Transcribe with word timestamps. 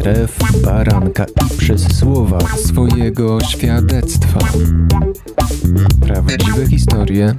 krew 0.00 0.38
baranka 0.64 1.24
i 1.24 1.58
przez 1.58 1.98
słowa 1.98 2.38
swojego 2.40 3.40
świadectwa. 3.40 4.40
Prawdziwe 6.00 6.66
historie 6.66 7.34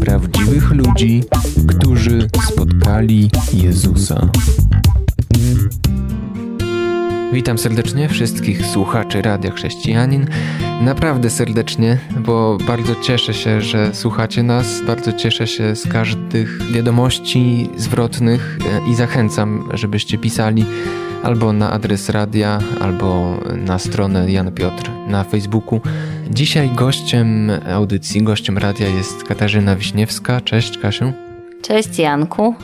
prawdziwych 0.00 0.70
ludzi, 0.70 1.24
którzy 1.68 2.28
spotkali 2.46 3.30
Jezusa. 3.52 4.28
Witam 7.32 7.58
serdecznie 7.58 8.08
wszystkich 8.08 8.66
słuchaczy 8.66 9.22
Radia 9.22 9.50
Chrześcijanin. 9.50 10.26
Naprawdę 10.80 11.30
serdecznie, 11.30 11.98
bo 12.26 12.58
bardzo 12.66 12.94
cieszę 12.94 13.34
się, 13.34 13.60
że 13.60 13.94
słuchacie 13.94 14.42
nas. 14.42 14.82
Bardzo 14.86 15.12
cieszę 15.12 15.46
się 15.46 15.76
z 15.76 15.88
każdych 15.88 16.72
wiadomości 16.72 17.70
zwrotnych 17.76 18.58
e, 18.86 18.90
i 18.90 18.94
zachęcam, 18.94 19.68
żebyście 19.74 20.18
pisali 20.18 20.64
albo 21.24 21.52
na 21.52 21.70
adres 21.70 22.08
radia, 22.08 22.58
albo 22.80 23.38
na 23.56 23.78
stronę 23.78 24.30
Jan 24.32 24.52
Piotr 24.52 24.90
na 25.06 25.24
Facebooku. 25.24 25.80
Dzisiaj 26.30 26.70
gościem 26.70 27.50
audycji, 27.74 28.22
gościem 28.22 28.58
radia 28.58 28.88
jest 28.88 29.24
Katarzyna 29.24 29.76
Wiśniewska. 29.76 30.40
Cześć 30.40 30.78
Kasiu. 30.78 31.12
Cześć 31.62 31.98
Janku. 31.98 32.54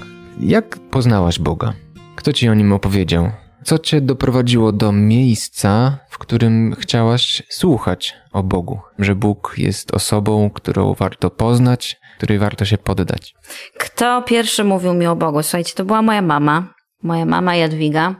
Jak 0.41 0.78
poznałaś 0.78 1.38
Boga? 1.38 1.73
Kto 2.16 2.33
ci 2.33 2.48
o 2.48 2.55
nim 2.55 2.73
opowiedział? 2.73 3.30
Co 3.64 3.78
cię 3.78 4.00
doprowadziło 4.00 4.72
do 4.72 4.92
miejsca, 4.92 5.98
w 6.11 6.19
którym 6.19 6.74
chciałaś 6.78 7.42
słuchać 7.48 8.14
o 8.33 8.42
Bogu? 8.42 8.80
Że 8.98 9.14
Bóg 9.14 9.55
jest 9.58 9.95
osobą, 9.95 10.50
którą 10.50 10.95
warto 10.95 11.30
poznać, 11.30 12.00
której 12.16 12.38
warto 12.38 12.64
się 12.64 12.78
poddać. 12.78 13.34
Kto 13.78 14.22
pierwszy 14.22 14.64
mówił 14.64 14.95
mi 14.95 15.06
o 15.06 15.16
Bogu? 15.16 15.42
Słuchajcie, 15.42 15.74
to 15.77 15.84
była 15.84 16.02
moja 16.02 16.22
mama, 16.22 16.74
moja 17.02 17.27
mama 17.27 17.56
Jadwiga 17.56 18.14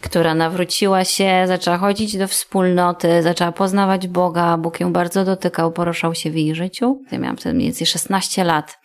która 0.00 0.34
nawróciła 0.34 1.04
się, 1.04 1.42
zaczęła 1.46 1.78
chodzić 1.78 2.18
do 2.18 2.28
wspólnoty, 2.28 3.22
zaczęła 3.22 3.52
poznawać 3.52 4.08
Boga. 4.08 4.56
Bóg 4.56 4.80
ją 4.80 4.92
bardzo 4.92 5.24
dotykał, 5.24 5.72
poruszał 5.72 6.14
się 6.14 6.30
w 6.30 6.36
jej 6.36 6.54
życiu. 6.54 7.02
Ja 7.12 7.18
miałam 7.18 7.36
wtedy 7.36 7.54
mniej 7.54 7.68
więcej 7.68 7.86
16 7.86 8.44
lat. 8.44 8.78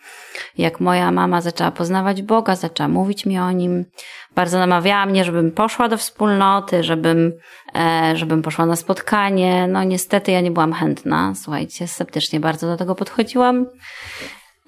Jak 0.58 0.80
moja 0.80 1.12
mama 1.12 1.40
zaczęła 1.40 1.70
poznawać 1.70 2.22
Boga, 2.22 2.56
zaczęła 2.56 2.88
mówić 2.88 3.26
mi 3.26 3.38
o 3.38 3.50
nim, 3.52 3.84
bardzo 4.34 4.58
namawiała 4.58 5.06
mnie, 5.06 5.24
żebym 5.24 5.52
poszła 5.52 5.88
do 5.88 5.96
wspólnoty, 5.96 6.84
żebym, 6.84 7.32
e, 7.74 8.12
żebym 8.16 8.42
poszła 8.42 8.66
na 8.66 8.76
spotkanie. 8.76 9.66
No 9.68 9.84
niestety 9.84 10.32
ja 10.32 10.40
nie 10.40 10.50
byłam 10.50 10.72
chętna. 10.72 11.32
Słuchajcie, 11.34 11.88
sceptycznie 11.88 12.40
bardzo 12.40 12.66
do 12.66 12.76
tego 12.76 12.94
podchodziłam. 12.94 13.66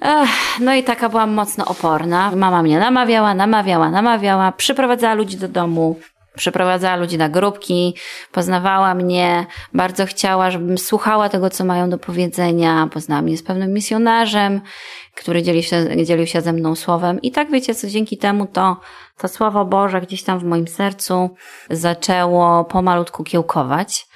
Ech, 0.01 0.61
no 0.61 0.75
i 0.75 0.83
taka 0.83 1.09
byłam 1.09 1.33
mocno 1.33 1.65
oporna. 1.65 2.31
Mama 2.37 2.63
mnie 2.63 2.79
namawiała, 2.79 3.35
namawiała, 3.35 3.91
namawiała, 3.91 4.53
przyprowadzała 4.53 5.15
ludzi 5.15 5.37
do 5.37 5.49
domu, 5.49 5.97
przeprowadzała 6.37 6.97
ludzi 6.97 7.19
na 7.19 7.29
grupki, 7.29 7.95
poznawała 8.33 8.95
mnie, 8.95 9.47
bardzo 9.75 10.07
chciała, 10.07 10.51
żebym 10.51 10.79
słuchała 10.79 11.29
tego, 11.29 11.51
co 11.51 11.65
mają 11.65 11.91
do 11.91 11.99
powiedzenia. 11.99 12.89
Poznała 12.93 13.23
mnie 13.23 13.37
z 13.37 13.43
pewnym 13.43 13.73
misjonarzem, 13.73 14.61
który 15.15 15.43
dzielił 15.43 15.63
się, 15.63 16.05
dzielił 16.05 16.27
się 16.27 16.41
ze 16.41 16.53
mną 16.53 16.75
słowem. 16.75 17.23
I 17.23 17.31
tak 17.31 17.51
wiecie, 17.51 17.75
co 17.75 17.89
dzięki 17.89 18.19
temu 18.19 18.47
to, 18.47 18.81
to 19.19 19.29
Słowo 19.29 19.65
Boże 19.65 20.01
gdzieś 20.01 20.23
tam 20.23 20.39
w 20.39 20.45
moim 20.45 20.69
sercu 20.69 21.31
zaczęło 21.71 22.65
pomalutku 22.65 23.25
kiełkować. 23.25 24.07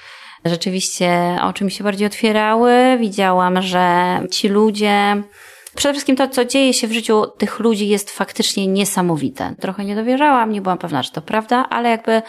Rzeczywiście 0.44 1.39
oczy 1.42 1.64
mi 1.64 1.70
się 1.70 1.84
bardziej 1.84 2.06
otwierały. 2.06 2.96
Widziałam, 3.00 3.62
że 3.62 4.20
ci 4.30 4.48
ludzie 4.48 5.22
Przede 5.77 5.92
wszystkim 5.92 6.17
to, 6.17 6.28
co 6.28 6.45
dzieje 6.45 6.75
się 6.75 6.87
w 6.87 6.92
życiu 6.92 7.27
tych 7.39 7.59
ludzi 7.59 7.89
jest 7.89 8.11
faktycznie 8.11 8.67
niesamowite. 8.67 9.55
Trochę 9.61 9.84
nie 9.84 9.97
dowierzałam, 9.97 10.53
nie 10.53 10.62
byłam 10.62 10.79
pewna, 10.79 11.03
że 11.03 11.11
to 11.11 11.23
prawda, 11.23 11.67
ale 11.70 11.91
jakby 11.91 12.23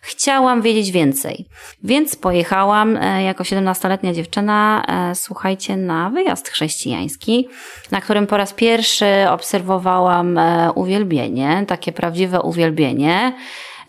chciałam 0.00 0.62
wiedzieć 0.62 0.90
więcej. 0.90 1.46
Więc 1.84 2.16
pojechałam 2.16 2.96
e, 2.96 3.22
jako 3.22 3.44
17-letnia 3.44 4.12
dziewczyna, 4.12 4.84
e, 4.88 5.14
słuchajcie, 5.14 5.76
na 5.76 6.10
wyjazd 6.10 6.48
chrześcijański, 6.48 7.48
na 7.90 8.00
którym 8.00 8.26
po 8.26 8.36
raz 8.36 8.52
pierwszy 8.52 9.06
obserwowałam 9.30 10.38
e, 10.38 10.72
uwielbienie, 10.74 11.64
takie 11.68 11.92
prawdziwe 11.92 12.40
uwielbienie. 12.40 13.32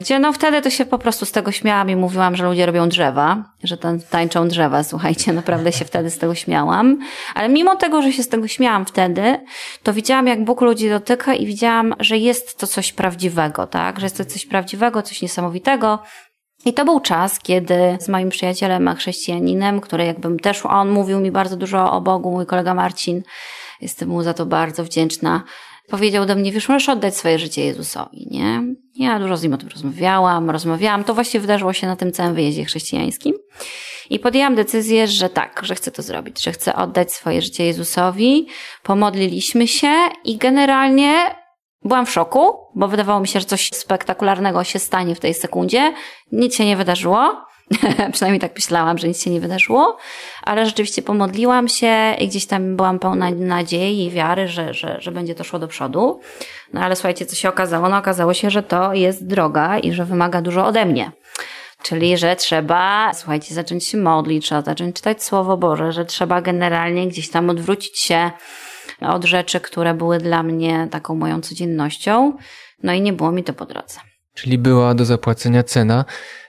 Gdzie 0.01 0.19
no 0.19 0.33
wtedy 0.33 0.61
to 0.61 0.69
się 0.69 0.85
po 0.85 0.97
prostu 0.97 1.25
z 1.25 1.31
tego 1.31 1.51
śmiałam 1.51 1.89
i 1.89 1.95
mówiłam, 1.95 2.35
że 2.35 2.45
ludzie 2.45 2.65
robią 2.65 2.89
drzewa, 2.89 3.43
że 3.63 3.77
tam 3.77 3.99
tańczą 3.99 4.47
drzewa, 4.47 4.83
słuchajcie, 4.91 5.33
naprawdę 5.33 5.71
się 5.71 5.85
wtedy 5.85 6.09
z 6.09 6.17
tego 6.17 6.35
śmiałam. 6.35 6.99
Ale 7.35 7.49
mimo 7.49 7.75
tego, 7.75 8.01
że 8.01 8.13
się 8.13 8.23
z 8.23 8.29
tego 8.29 8.47
śmiałam 8.47 8.85
wtedy, 8.85 9.39
to 9.83 9.93
widziałam, 9.93 10.27
jak 10.27 10.43
Bóg 10.43 10.61
ludzi 10.61 10.89
dotyka 10.89 11.33
i 11.33 11.45
widziałam, 11.45 11.95
że 11.99 12.17
jest 12.17 12.59
to 12.59 12.67
coś 12.67 12.93
prawdziwego, 12.93 13.67
tak? 13.67 13.99
Że 13.99 14.05
jest 14.05 14.17
to 14.17 14.25
coś 14.25 14.45
prawdziwego, 14.45 15.01
coś 15.01 15.21
niesamowitego. 15.21 15.99
I 16.65 16.73
to 16.73 16.85
był 16.85 16.99
czas, 16.99 17.39
kiedy 17.39 17.97
z 17.99 18.09
moim 18.09 18.29
przyjacielem 18.29 18.95
chrześcijaninem, 18.95 19.81
który 19.81 20.05
jakbym 20.05 20.39
też, 20.39 20.65
on 20.65 20.89
mówił 20.89 21.19
mi 21.19 21.31
bardzo 21.31 21.57
dużo 21.57 21.91
o 21.91 22.01
Bogu, 22.01 22.31
mój 22.31 22.45
kolega 22.45 22.73
Marcin, 22.73 23.23
jestem 23.81 24.09
mu 24.09 24.23
za 24.23 24.33
to 24.33 24.45
bardzo 24.45 24.83
wdzięczna, 24.83 25.43
powiedział 25.91 26.25
do 26.25 26.35
mnie, 26.35 26.51
wiesz, 26.51 26.69
możesz 26.69 26.89
oddać 26.89 27.17
swoje 27.17 27.39
życie 27.39 27.65
Jezusowi, 27.65 28.27
nie? 28.31 28.63
Ja 28.95 29.19
dużo 29.19 29.37
z 29.37 29.43
nim 29.43 29.53
o 29.53 29.57
tym 29.57 29.69
rozmawiałam, 29.69 30.49
rozmawiałam. 30.49 31.03
To 31.03 31.13
właściwie 31.13 31.41
wydarzyło 31.41 31.73
się 31.73 31.87
na 31.87 31.95
tym 31.95 32.11
całym 32.11 32.35
wyjeździe 32.35 32.65
chrześcijańskim. 32.65 33.33
I 34.09 34.19
podjęłam 34.19 34.55
decyzję, 34.55 35.07
że 35.07 35.29
tak, 35.29 35.61
że 35.63 35.75
chcę 35.75 35.91
to 35.91 36.01
zrobić, 36.01 36.43
że 36.43 36.51
chcę 36.51 36.75
oddać 36.75 37.13
swoje 37.13 37.41
życie 37.41 37.65
Jezusowi. 37.65 38.47
Pomodliliśmy 38.83 39.67
się 39.67 39.93
i 40.25 40.37
generalnie 40.37 41.35
byłam 41.83 42.05
w 42.05 42.11
szoku, 42.11 42.53
bo 42.75 42.87
wydawało 42.87 43.19
mi 43.19 43.27
się, 43.27 43.39
że 43.39 43.45
coś 43.45 43.69
spektakularnego 43.73 44.63
się 44.63 44.79
stanie 44.79 45.15
w 45.15 45.19
tej 45.19 45.33
sekundzie. 45.33 45.93
Nic 46.31 46.55
się 46.55 46.65
nie 46.65 46.77
wydarzyło. 46.77 47.45
Przynajmniej 48.13 48.39
tak 48.39 48.55
myślałam, 48.55 48.97
że 48.97 49.07
nic 49.07 49.23
się 49.23 49.29
nie 49.29 49.41
wydarzyło, 49.41 49.97
ale 50.43 50.65
rzeczywiście 50.65 51.01
pomodliłam 51.01 51.67
się 51.67 52.13
i 52.19 52.27
gdzieś 52.27 52.45
tam 52.45 52.75
byłam 52.75 52.99
pełna 52.99 53.31
nadziei 53.31 54.05
i 54.05 54.11
wiary, 54.11 54.47
że, 54.47 54.73
że, 54.73 54.97
że 55.01 55.11
będzie 55.11 55.35
to 55.35 55.43
szło 55.43 55.59
do 55.59 55.67
przodu. 55.67 56.19
No 56.73 56.81
ale 56.81 56.95
słuchajcie, 56.95 57.25
co 57.25 57.35
się 57.35 57.49
okazało? 57.49 57.89
No 57.89 57.97
okazało 57.97 58.33
się, 58.33 58.49
że 58.49 58.63
to 58.63 58.93
jest 58.93 59.27
droga 59.27 59.79
i 59.79 59.93
że 59.93 60.05
wymaga 60.05 60.41
dużo 60.41 60.65
ode 60.65 60.85
mnie. 60.85 61.11
Czyli, 61.83 62.17
że 62.17 62.35
trzeba, 62.35 63.11
słuchajcie, 63.13 63.55
zacząć 63.55 63.87
się 63.87 63.97
modlić, 63.97 64.45
trzeba 64.45 64.61
zacząć 64.61 64.95
czytać 64.95 65.23
Słowo 65.23 65.57
Boże, 65.57 65.91
że 65.91 66.05
trzeba 66.05 66.41
generalnie 66.41 67.07
gdzieś 67.07 67.29
tam 67.29 67.49
odwrócić 67.49 67.99
się 67.99 68.31
od 69.01 69.25
rzeczy, 69.25 69.59
które 69.59 69.93
były 69.93 70.17
dla 70.17 70.43
mnie 70.43 70.87
taką 70.91 71.15
moją 71.15 71.41
codziennością. 71.41 72.37
No 72.83 72.93
i 72.93 73.01
nie 73.01 73.13
było 73.13 73.31
mi 73.31 73.43
to 73.43 73.53
po 73.53 73.65
drodze. 73.65 74.10
Czyli 74.33 74.57
była 74.57 74.93
do 74.93 75.05
zapłacenia 75.05 75.63
cena 75.63 76.05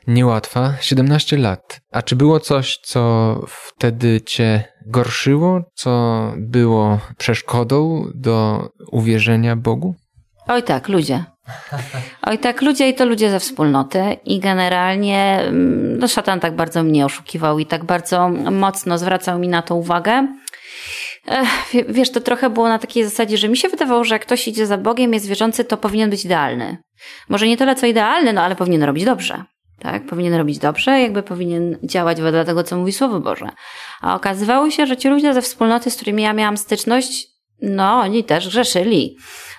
niełatwa, 0.06 0.75
17 0.81 1.38
lat. 1.38 1.81
A 1.93 2.03
czy 2.03 2.16
było 2.16 2.41
coś, 2.41 2.78
co 2.82 3.34
wtedy 3.48 4.20
cię 4.20 4.65
gorszyło, 4.87 5.60
co 5.75 6.22
było 6.37 6.98
przeszkodą 7.19 8.06
do 8.15 8.69
uwierzenia 8.91 9.56
Bogu? 9.56 9.94
Oj 10.48 10.62
tak, 10.62 10.88
ludzie. 10.88 11.25
Oj 12.22 12.38
tak, 12.38 12.62
ludzie 12.62 12.88
i 12.88 12.94
to 12.94 13.06
ludzie 13.06 13.31
ze 13.31 13.41
wspólnoty 13.41 14.16
i 14.25 14.41
generalnie 14.41 15.41
mm, 15.41 15.98
no, 15.98 16.09
szatan 16.09 16.41
tak 16.41 16.56
bardzo 16.56 16.82
mnie 16.82 17.04
oszukiwał 17.04 17.59
i 17.59 17.66
tak 17.66 17.84
bardzo 17.84 18.28
mocno 18.50 18.98
zwracał 18.98 19.38
mi 19.38 19.48
na 19.48 19.62
to 19.62 19.75
uwagę. 19.75 20.28
Wiesz, 21.88 22.10
to 22.10 22.20
trochę 22.20 22.50
było 22.50 22.69
na 22.69 22.78
takiej 22.78 23.04
zasadzie, 23.04 23.38
że 23.38 23.48
mi 23.48 23.56
się 23.56 23.69
wydawało, 23.69 24.04
że 24.04 24.15
jak 24.15 24.22
ktoś 24.22 24.48
idzie 24.48 24.66
za 24.66 24.78
Bogiem, 24.78 25.15
jest 25.15 25.26
wierzący, 25.26 25.65
to 25.65 25.76
powinien 25.76 26.10
być 26.10 26.25
idealny. 26.25 26.78
Może 27.28 27.47
nie 27.47 27.56
tyle 27.56 27.75
co 27.75 27.87
idealny, 27.87 28.32
no 28.32 28.43
ale 28.43 28.56
powinien 28.56 28.82
robić 28.82 29.04
dobrze. 29.04 29.44
Tak, 29.78 30.06
powinien 30.06 30.34
robić 30.34 30.59
dobrze, 30.59 31.00
jakby 31.00 31.22
powinien 31.22 31.78
działać 31.82 32.21
wedle 32.21 32.44
tego, 32.44 32.65
co 32.65 32.76
mówi 32.76 32.92
Słowo 32.92 33.21
Boże. 33.21 33.48
A 34.00 34.15
okazywało 34.15 34.71
się, 34.71 34.87
że 34.87 34.97
ci 34.97 35.09
ludzie 35.09 35.34
ze 35.34 35.42
wspólnoty, 35.42 35.91
z 35.91 35.97
którymi 35.97 36.22
ja 36.22 36.32
miałam 36.32 36.56
styczność, 36.56 37.26
no, 37.62 38.00
oni 38.00 38.25
też 38.25 38.48
grzeszyli 38.48 39.16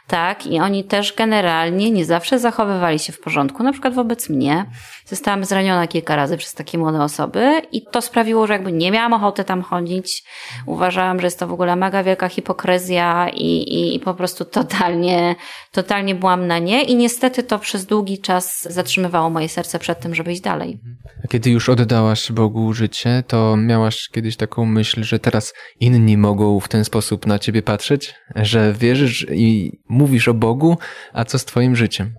tak? 0.07 0.47
I 0.47 0.59
oni 0.59 0.83
też 0.83 1.13
generalnie 1.13 1.91
nie 1.91 2.05
zawsze 2.05 2.39
zachowywali 2.39 2.99
się 2.99 3.13
w 3.13 3.19
porządku, 3.19 3.63
na 3.63 3.71
przykład 3.71 3.93
wobec 3.93 4.29
mnie. 4.29 4.65
Zostałam 5.05 5.45
zraniona 5.45 5.87
kilka 5.87 6.15
razy 6.15 6.37
przez 6.37 6.53
takie 6.53 6.77
młode 6.77 7.03
osoby 7.03 7.61
i 7.71 7.81
to 7.91 8.01
sprawiło, 8.01 8.47
że 8.47 8.53
jakby 8.53 8.71
nie 8.71 8.91
miałam 8.91 9.13
ochoty 9.13 9.43
tam 9.43 9.61
chodzić. 9.61 10.23
Uważałam, 10.65 11.19
że 11.19 11.27
jest 11.27 11.39
to 11.39 11.47
w 11.47 11.53
ogóle 11.53 11.75
mega 11.75 12.03
wielka 12.03 12.29
hipokryzja 12.29 13.29
i, 13.29 13.45
i, 13.45 13.95
i 13.95 13.99
po 13.99 14.13
prostu 14.13 14.45
totalnie, 14.45 15.35
totalnie 15.71 16.15
byłam 16.15 16.47
na 16.47 16.59
nie 16.59 16.83
i 16.83 16.95
niestety 16.95 17.43
to 17.43 17.59
przez 17.59 17.85
długi 17.85 18.19
czas 18.19 18.67
zatrzymywało 18.73 19.29
moje 19.29 19.49
serce 19.49 19.79
przed 19.79 19.99
tym, 19.99 20.15
żeby 20.15 20.31
iść 20.31 20.41
dalej. 20.41 20.79
A 21.23 21.27
kiedy 21.27 21.49
już 21.49 21.69
oddałaś 21.69 22.31
Bogu 22.31 22.73
życie, 22.73 23.23
to 23.27 23.57
miałaś 23.57 24.09
kiedyś 24.13 24.37
taką 24.37 24.65
myśl, 24.65 25.03
że 25.03 25.19
teraz 25.19 25.53
inni 25.79 26.17
mogą 26.17 26.59
w 26.59 26.67
ten 26.67 26.85
sposób 26.85 27.25
na 27.25 27.39
ciebie 27.39 27.61
patrzeć? 27.61 28.15
Że 28.35 28.73
wierzysz 28.73 29.27
i 29.31 29.71
mówisz 29.93 30.27
o 30.27 30.33
Bogu, 30.33 30.77
a 31.13 31.25
co 31.25 31.39
z 31.39 31.45
Twoim 31.45 31.75
życiem? 31.75 32.13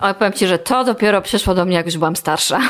Oj, 0.00 0.14
powiem 0.14 0.32
Ci, 0.32 0.46
że 0.46 0.58
to 0.58 0.84
dopiero 0.84 1.22
przyszło 1.22 1.54
do 1.54 1.64
mnie, 1.64 1.76
jak 1.76 1.86
już 1.86 1.98
byłam 1.98 2.16
starsza. 2.16 2.60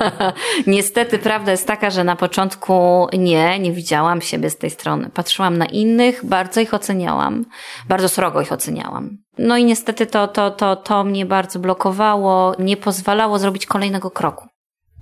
Niestety 0.66 1.18
prawda 1.18 1.50
jest 1.50 1.66
taka, 1.66 1.90
że 1.90 2.04
na 2.04 2.16
początku 2.16 3.06
nie, 3.12 3.58
nie 3.58 3.72
widziałam 3.72 4.20
siebie 4.20 4.50
z 4.50 4.58
tej 4.58 4.70
strony. 4.70 5.10
Patrzyłam 5.14 5.58
na 5.58 5.66
innych, 5.66 6.26
bardzo 6.26 6.60
ich 6.60 6.74
oceniałam, 6.74 7.44
bardzo 7.88 8.08
srogo 8.08 8.40
ich 8.40 8.52
oceniałam. 8.52 9.18
No 9.38 9.56
i 9.56 9.64
niestety 9.64 10.06
to, 10.06 10.28
to, 10.28 10.50
to, 10.50 10.76
to 10.76 11.04
mnie 11.04 11.26
bardzo 11.26 11.58
blokowało, 11.58 12.54
nie 12.58 12.76
pozwalało 12.76 13.38
zrobić 13.38 13.66
kolejnego 13.66 14.10
kroku. 14.10 14.48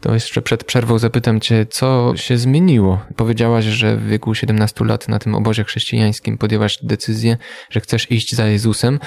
To 0.01 0.15
jeszcze 0.15 0.43
przed 0.43 0.65
przerwą 0.65 0.99
zapytam 0.99 1.41
Cię, 1.41 1.67
co 1.67 2.13
się 2.17 2.39
zmieniło? 2.39 3.01
Powiedziałaś, 3.17 3.65
że 3.65 3.97
w 3.97 4.07
wieku 4.07 4.35
17 4.35 4.85
lat 4.85 5.09
na 5.09 5.19
tym 5.19 5.35
obozie 5.35 5.65
chrześcijańskim 5.65 6.39
podjęłaś 6.39 6.79
decyzję, 6.83 7.37
że 7.71 7.81
chcesz 7.81 8.11
iść 8.11 8.35
za 8.35 8.47
Jezusem. 8.47 8.99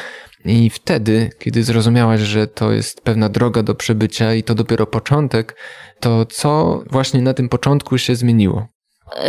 I 0.46 0.70
wtedy, 0.70 1.30
kiedy 1.40 1.64
zrozumiałaś, 1.64 2.22
że 2.22 2.48
to 2.48 2.72
jest 2.72 3.02
pewna 3.02 3.30
droga 3.30 3.64
do 3.64 3.76
przebycia 3.76 4.34
i 4.34 4.44
to 4.44 4.56
dopiero 4.56 4.88
początek, 4.88 5.56
to 6.00 6.26
co 6.26 6.84
właśnie 6.90 7.22
na 7.22 7.34
tym 7.34 7.50
początku 7.50 7.98
się 7.98 8.16
zmieniło? 8.16 8.68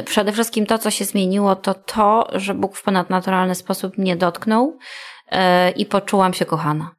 Przede 0.05 0.33
wszystkim 0.33 0.67
to, 0.67 0.79
co 0.79 0.91
się 0.91 1.05
zmieniło, 1.05 1.57
to 1.57 1.75
to, 1.75 2.29
że 2.33 2.55
Bóg 2.55 2.77
w 2.77 2.83
ponadnaturalny 2.83 3.55
sposób 3.55 3.99
mnie 3.99 4.17
dotknął 4.17 4.79
e, 5.31 5.71
i 5.71 5.87
poczułam 5.87 6.35
się 6.35 6.45
kochana. 6.45 6.91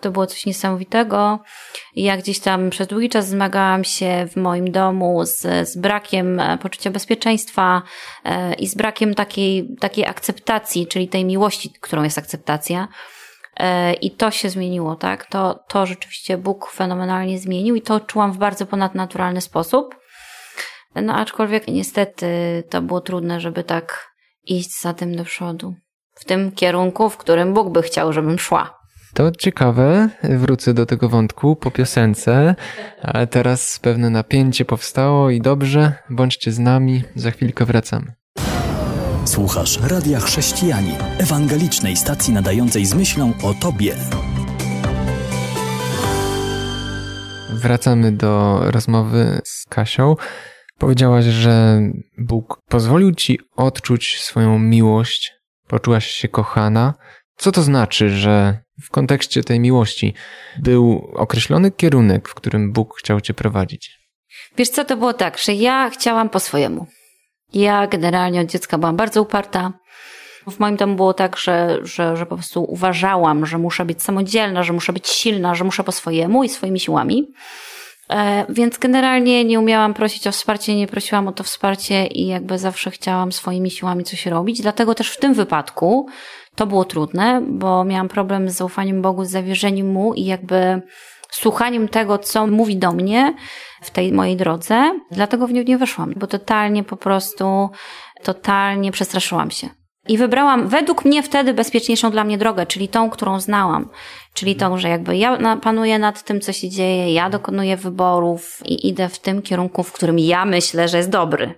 To 0.00 0.10
było 0.10 0.26
coś 0.26 0.46
niesamowitego. 0.46 1.40
Ja 1.96 2.16
gdzieś 2.16 2.40
tam 2.40 2.70
przez 2.70 2.88
długi 2.88 3.08
czas 3.08 3.28
zmagałam 3.28 3.84
się 3.84 4.26
w 4.30 4.36
moim 4.36 4.70
domu 4.70 5.24
z, 5.24 5.68
z 5.68 5.76
brakiem 5.76 6.40
e, 6.40 6.58
poczucia 6.58 6.90
bezpieczeństwa 6.90 7.82
e, 8.24 8.54
i 8.54 8.66
z 8.66 8.74
brakiem 8.74 9.14
takiej, 9.14 9.76
takiej 9.80 10.06
akceptacji, 10.06 10.86
czyli 10.86 11.08
tej 11.08 11.24
miłości, 11.24 11.72
którą 11.80 12.02
jest 12.02 12.18
akceptacja. 12.18 12.88
E, 13.56 13.92
I 13.92 14.10
to 14.10 14.30
się 14.30 14.50
zmieniło, 14.50 14.96
tak? 14.96 15.26
To, 15.26 15.64
to 15.68 15.86
rzeczywiście 15.86 16.38
Bóg 16.38 16.70
fenomenalnie 16.70 17.38
zmienił 17.38 17.74
i 17.74 17.82
to 17.82 18.00
czułam 18.00 18.32
w 18.32 18.38
bardzo 18.38 18.66
ponadnaturalny 18.66 19.40
sposób. 19.40 19.94
No 20.94 21.14
aczkolwiek 21.14 21.68
niestety 21.68 22.26
to 22.70 22.82
było 22.82 23.00
trudne, 23.00 23.40
żeby 23.40 23.64
tak 23.64 24.10
iść 24.44 24.80
za 24.80 24.94
tym 24.94 25.16
do 25.16 25.24
przodu. 25.24 25.74
W 26.14 26.24
tym 26.24 26.52
kierunku, 26.52 27.10
w 27.10 27.16
którym 27.16 27.54
Bóg 27.54 27.72
by 27.72 27.82
chciał, 27.82 28.12
żebym 28.12 28.38
szła. 28.38 28.79
To 29.14 29.30
ciekawe, 29.30 30.08
wrócę 30.22 30.74
do 30.74 30.86
tego 30.86 31.08
wątku 31.08 31.56
po 31.56 31.70
piosence, 31.70 32.54
ale 33.02 33.26
teraz 33.26 33.78
pewne 33.78 34.10
napięcie 34.10 34.64
powstało 34.64 35.30
i 35.30 35.40
dobrze, 35.40 35.92
bądźcie 36.10 36.52
z 36.52 36.58
nami, 36.58 37.02
za 37.14 37.30
chwilkę 37.30 37.64
wracamy. 37.64 38.12
Słuchasz 39.24 39.80
Radia 39.80 40.20
Chrześcijani, 40.20 40.92
ewangelicznej 41.18 41.96
stacji 41.96 42.34
nadającej 42.34 42.86
z 42.86 42.94
myślą 42.94 43.32
o 43.42 43.54
Tobie. 43.54 43.94
Wracamy 47.50 48.12
do 48.12 48.60
rozmowy 48.62 49.40
z 49.44 49.66
Kasią. 49.68 50.16
Powiedziałaś, 50.78 51.24
że 51.24 51.80
Bóg 52.18 52.60
pozwolił 52.68 53.14
Ci 53.14 53.38
odczuć 53.56 54.20
swoją 54.20 54.58
miłość, 54.58 55.32
poczułaś 55.66 56.06
się 56.06 56.28
kochana. 56.28 56.94
Co 57.40 57.52
to 57.52 57.62
znaczy, 57.62 58.10
że 58.10 58.58
w 58.82 58.90
kontekście 58.90 59.44
tej 59.44 59.60
miłości 59.60 60.14
był 60.58 61.12
określony 61.14 61.70
kierunek, 61.70 62.28
w 62.28 62.34
którym 62.34 62.72
Bóg 62.72 62.98
chciał 62.98 63.20
cię 63.20 63.34
prowadzić? 63.34 63.98
Wiesz 64.56 64.68
co, 64.68 64.84
to 64.84 64.96
było 64.96 65.12
tak, 65.12 65.38
że 65.38 65.54
ja 65.54 65.90
chciałam 65.90 66.28
po 66.28 66.40
swojemu. 66.40 66.86
Ja 67.52 67.86
generalnie 67.86 68.40
od 68.40 68.46
dziecka 68.46 68.78
byłam 68.78 68.96
bardzo 68.96 69.22
uparta. 69.22 69.72
W 70.50 70.58
moim 70.58 70.76
domu 70.76 70.96
było 70.96 71.14
tak, 71.14 71.36
że, 71.36 71.78
że, 71.82 72.16
że 72.16 72.26
po 72.26 72.34
prostu 72.34 72.64
uważałam, 72.64 73.46
że 73.46 73.58
muszę 73.58 73.84
być 73.84 74.02
samodzielna, 74.02 74.62
że 74.62 74.72
muszę 74.72 74.92
być 74.92 75.08
silna, 75.08 75.54
że 75.54 75.64
muszę 75.64 75.84
po 75.84 75.92
swojemu 75.92 76.44
i 76.44 76.48
swoimi 76.48 76.80
siłami. 76.80 77.26
E, 78.10 78.46
więc 78.48 78.78
generalnie 78.78 79.44
nie 79.44 79.60
umiałam 79.60 79.94
prosić 79.94 80.26
o 80.26 80.32
wsparcie, 80.32 80.76
nie 80.76 80.86
prosiłam 80.86 81.28
o 81.28 81.32
to 81.32 81.44
wsparcie 81.44 82.06
i 82.06 82.26
jakby 82.26 82.58
zawsze 82.58 82.90
chciałam 82.90 83.32
swoimi 83.32 83.70
siłami 83.70 84.04
coś 84.04 84.26
robić. 84.26 84.62
Dlatego 84.62 84.94
też 84.94 85.10
w 85.12 85.20
tym 85.20 85.34
wypadku 85.34 86.08
to 86.60 86.66
było 86.66 86.84
trudne, 86.84 87.42
bo 87.48 87.84
miałam 87.84 88.08
problem 88.08 88.50
z 88.50 88.56
zaufaniem 88.56 89.02
Bogu, 89.02 89.24
z 89.24 89.30
zawierzeniem 89.30 89.92
Mu 89.92 90.14
i 90.14 90.24
jakby 90.24 90.82
słuchaniem 91.30 91.88
tego, 91.88 92.18
co 92.18 92.46
mówi 92.46 92.76
do 92.76 92.92
mnie 92.92 93.34
w 93.82 93.90
tej 93.90 94.12
mojej 94.12 94.36
drodze. 94.36 95.00
Dlatego 95.10 95.46
w 95.46 95.52
nią 95.52 95.62
nie 95.62 95.78
weszłam, 95.78 96.14
bo 96.16 96.26
totalnie 96.26 96.84
po 96.84 96.96
prostu, 96.96 97.70
totalnie 98.22 98.92
przestraszyłam 98.92 99.50
się. 99.50 99.68
I 100.08 100.18
wybrałam 100.18 100.68
według 100.68 101.04
mnie 101.04 101.22
wtedy 101.22 101.54
bezpieczniejszą 101.54 102.10
dla 102.10 102.24
mnie 102.24 102.38
drogę, 102.38 102.66
czyli 102.66 102.88
tą, 102.88 103.10
którą 103.10 103.40
znałam. 103.40 103.90
Czyli 104.34 104.56
tą, 104.56 104.78
że 104.78 104.88
jakby 104.88 105.16
ja 105.16 105.56
panuję 105.56 105.98
nad 105.98 106.22
tym, 106.22 106.40
co 106.40 106.52
się 106.52 106.68
dzieje, 106.68 107.12
ja 107.12 107.30
dokonuję 107.30 107.76
wyborów 107.76 108.62
i 108.64 108.88
idę 108.88 109.08
w 109.08 109.18
tym 109.18 109.42
kierunku, 109.42 109.82
w 109.82 109.92
którym 109.92 110.18
ja 110.18 110.44
myślę, 110.44 110.88
że 110.88 110.96
jest 110.96 111.10
dobry. 111.10 111.54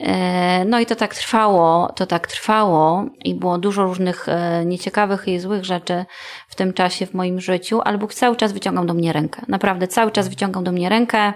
E, 0.00 0.64
no 0.64 0.80
i 0.80 0.86
to 0.86 0.96
tak 0.96 1.14
trwało, 1.14 1.92
to 1.96 2.06
tak 2.06 2.26
trwało 2.26 3.04
i 3.24 3.34
było 3.34 3.58
dużo 3.58 3.82
różnych 3.82 4.28
e, 4.28 4.64
nieciekawych 4.64 5.28
i 5.28 5.38
złych 5.38 5.64
rzeczy 5.64 6.04
w 6.48 6.54
tym 6.54 6.72
czasie 6.72 7.06
w 7.06 7.14
moim 7.14 7.40
życiu, 7.40 7.80
ale 7.84 7.98
Bóg 7.98 8.14
cały 8.14 8.36
czas 8.36 8.52
wyciągał 8.52 8.84
do 8.84 8.94
mnie 8.94 9.12
rękę. 9.12 9.42
Naprawdę 9.48 9.88
cały 9.88 10.10
czas 10.10 10.28
wyciągał 10.28 10.62
do 10.62 10.72
mnie 10.72 10.88
rękę. 10.88 11.32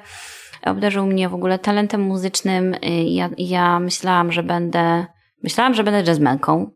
Obdarzył 0.64 1.06
mnie 1.06 1.28
w 1.28 1.34
ogóle 1.34 1.58
talentem 1.58 2.00
muzycznym. 2.00 2.76
Ja, 3.06 3.30
ja 3.38 3.80
myślałam, 3.80 4.32
że 4.32 4.42
będę, 4.42 5.06
myślałam, 5.42 5.74
że 5.74 5.84
będę 5.84 6.02
jazzmenką. 6.10 6.70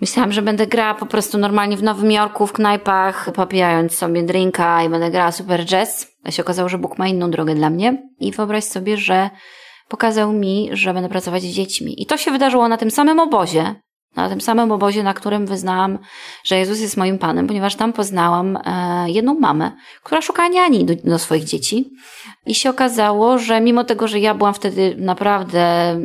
Myślałam, 0.00 0.32
że 0.32 0.42
będę 0.42 0.66
grała 0.66 0.94
po 0.94 1.06
prostu 1.06 1.38
normalnie 1.38 1.76
w 1.76 1.82
Nowym 1.82 2.12
Jorku, 2.12 2.46
w 2.46 2.52
knajpach, 2.52 3.30
popijając 3.34 3.94
sobie 3.94 4.22
drinka 4.22 4.82
i 4.82 4.88
będę 4.88 5.10
grała 5.10 5.32
super 5.32 5.64
jazz. 5.64 6.06
A 6.24 6.30
się 6.30 6.42
okazało, 6.42 6.68
że 6.68 6.78
Bóg 6.78 6.98
ma 6.98 7.08
inną 7.08 7.30
drogę 7.30 7.54
dla 7.54 7.70
mnie. 7.70 8.02
I 8.20 8.32
wyobraź 8.32 8.64
sobie, 8.64 8.96
że 8.96 9.30
pokazał 9.92 10.32
mi, 10.32 10.68
że 10.72 10.94
będę 10.94 11.08
pracować 11.08 11.42
z 11.42 11.54
dziećmi. 11.54 12.02
I 12.02 12.06
to 12.06 12.16
się 12.16 12.30
wydarzyło 12.30 12.68
na 12.68 12.76
tym 12.76 12.90
samym 12.90 13.20
obozie, 13.20 13.74
na 14.16 14.28
tym 14.28 14.40
samym 14.40 14.72
obozie, 14.72 15.02
na 15.02 15.14
którym 15.14 15.46
wyznałam, 15.46 15.98
że 16.44 16.58
Jezus 16.58 16.80
jest 16.80 16.96
moim 16.96 17.18
Panem, 17.18 17.46
ponieważ 17.46 17.74
tam 17.76 17.92
poznałam 17.92 18.56
e, 18.56 19.10
jedną 19.10 19.34
mamę, 19.34 19.72
która 20.02 20.22
szukała 20.22 20.48
niani 20.48 20.84
do, 20.84 20.94
do 21.04 21.18
swoich 21.18 21.44
dzieci. 21.44 21.90
I 22.46 22.54
się 22.54 22.70
okazało, 22.70 23.38
że 23.38 23.60
mimo 23.60 23.84
tego, 23.84 24.08
że 24.08 24.20
ja 24.20 24.34
byłam 24.34 24.54
wtedy 24.54 24.96
naprawdę 24.98 25.96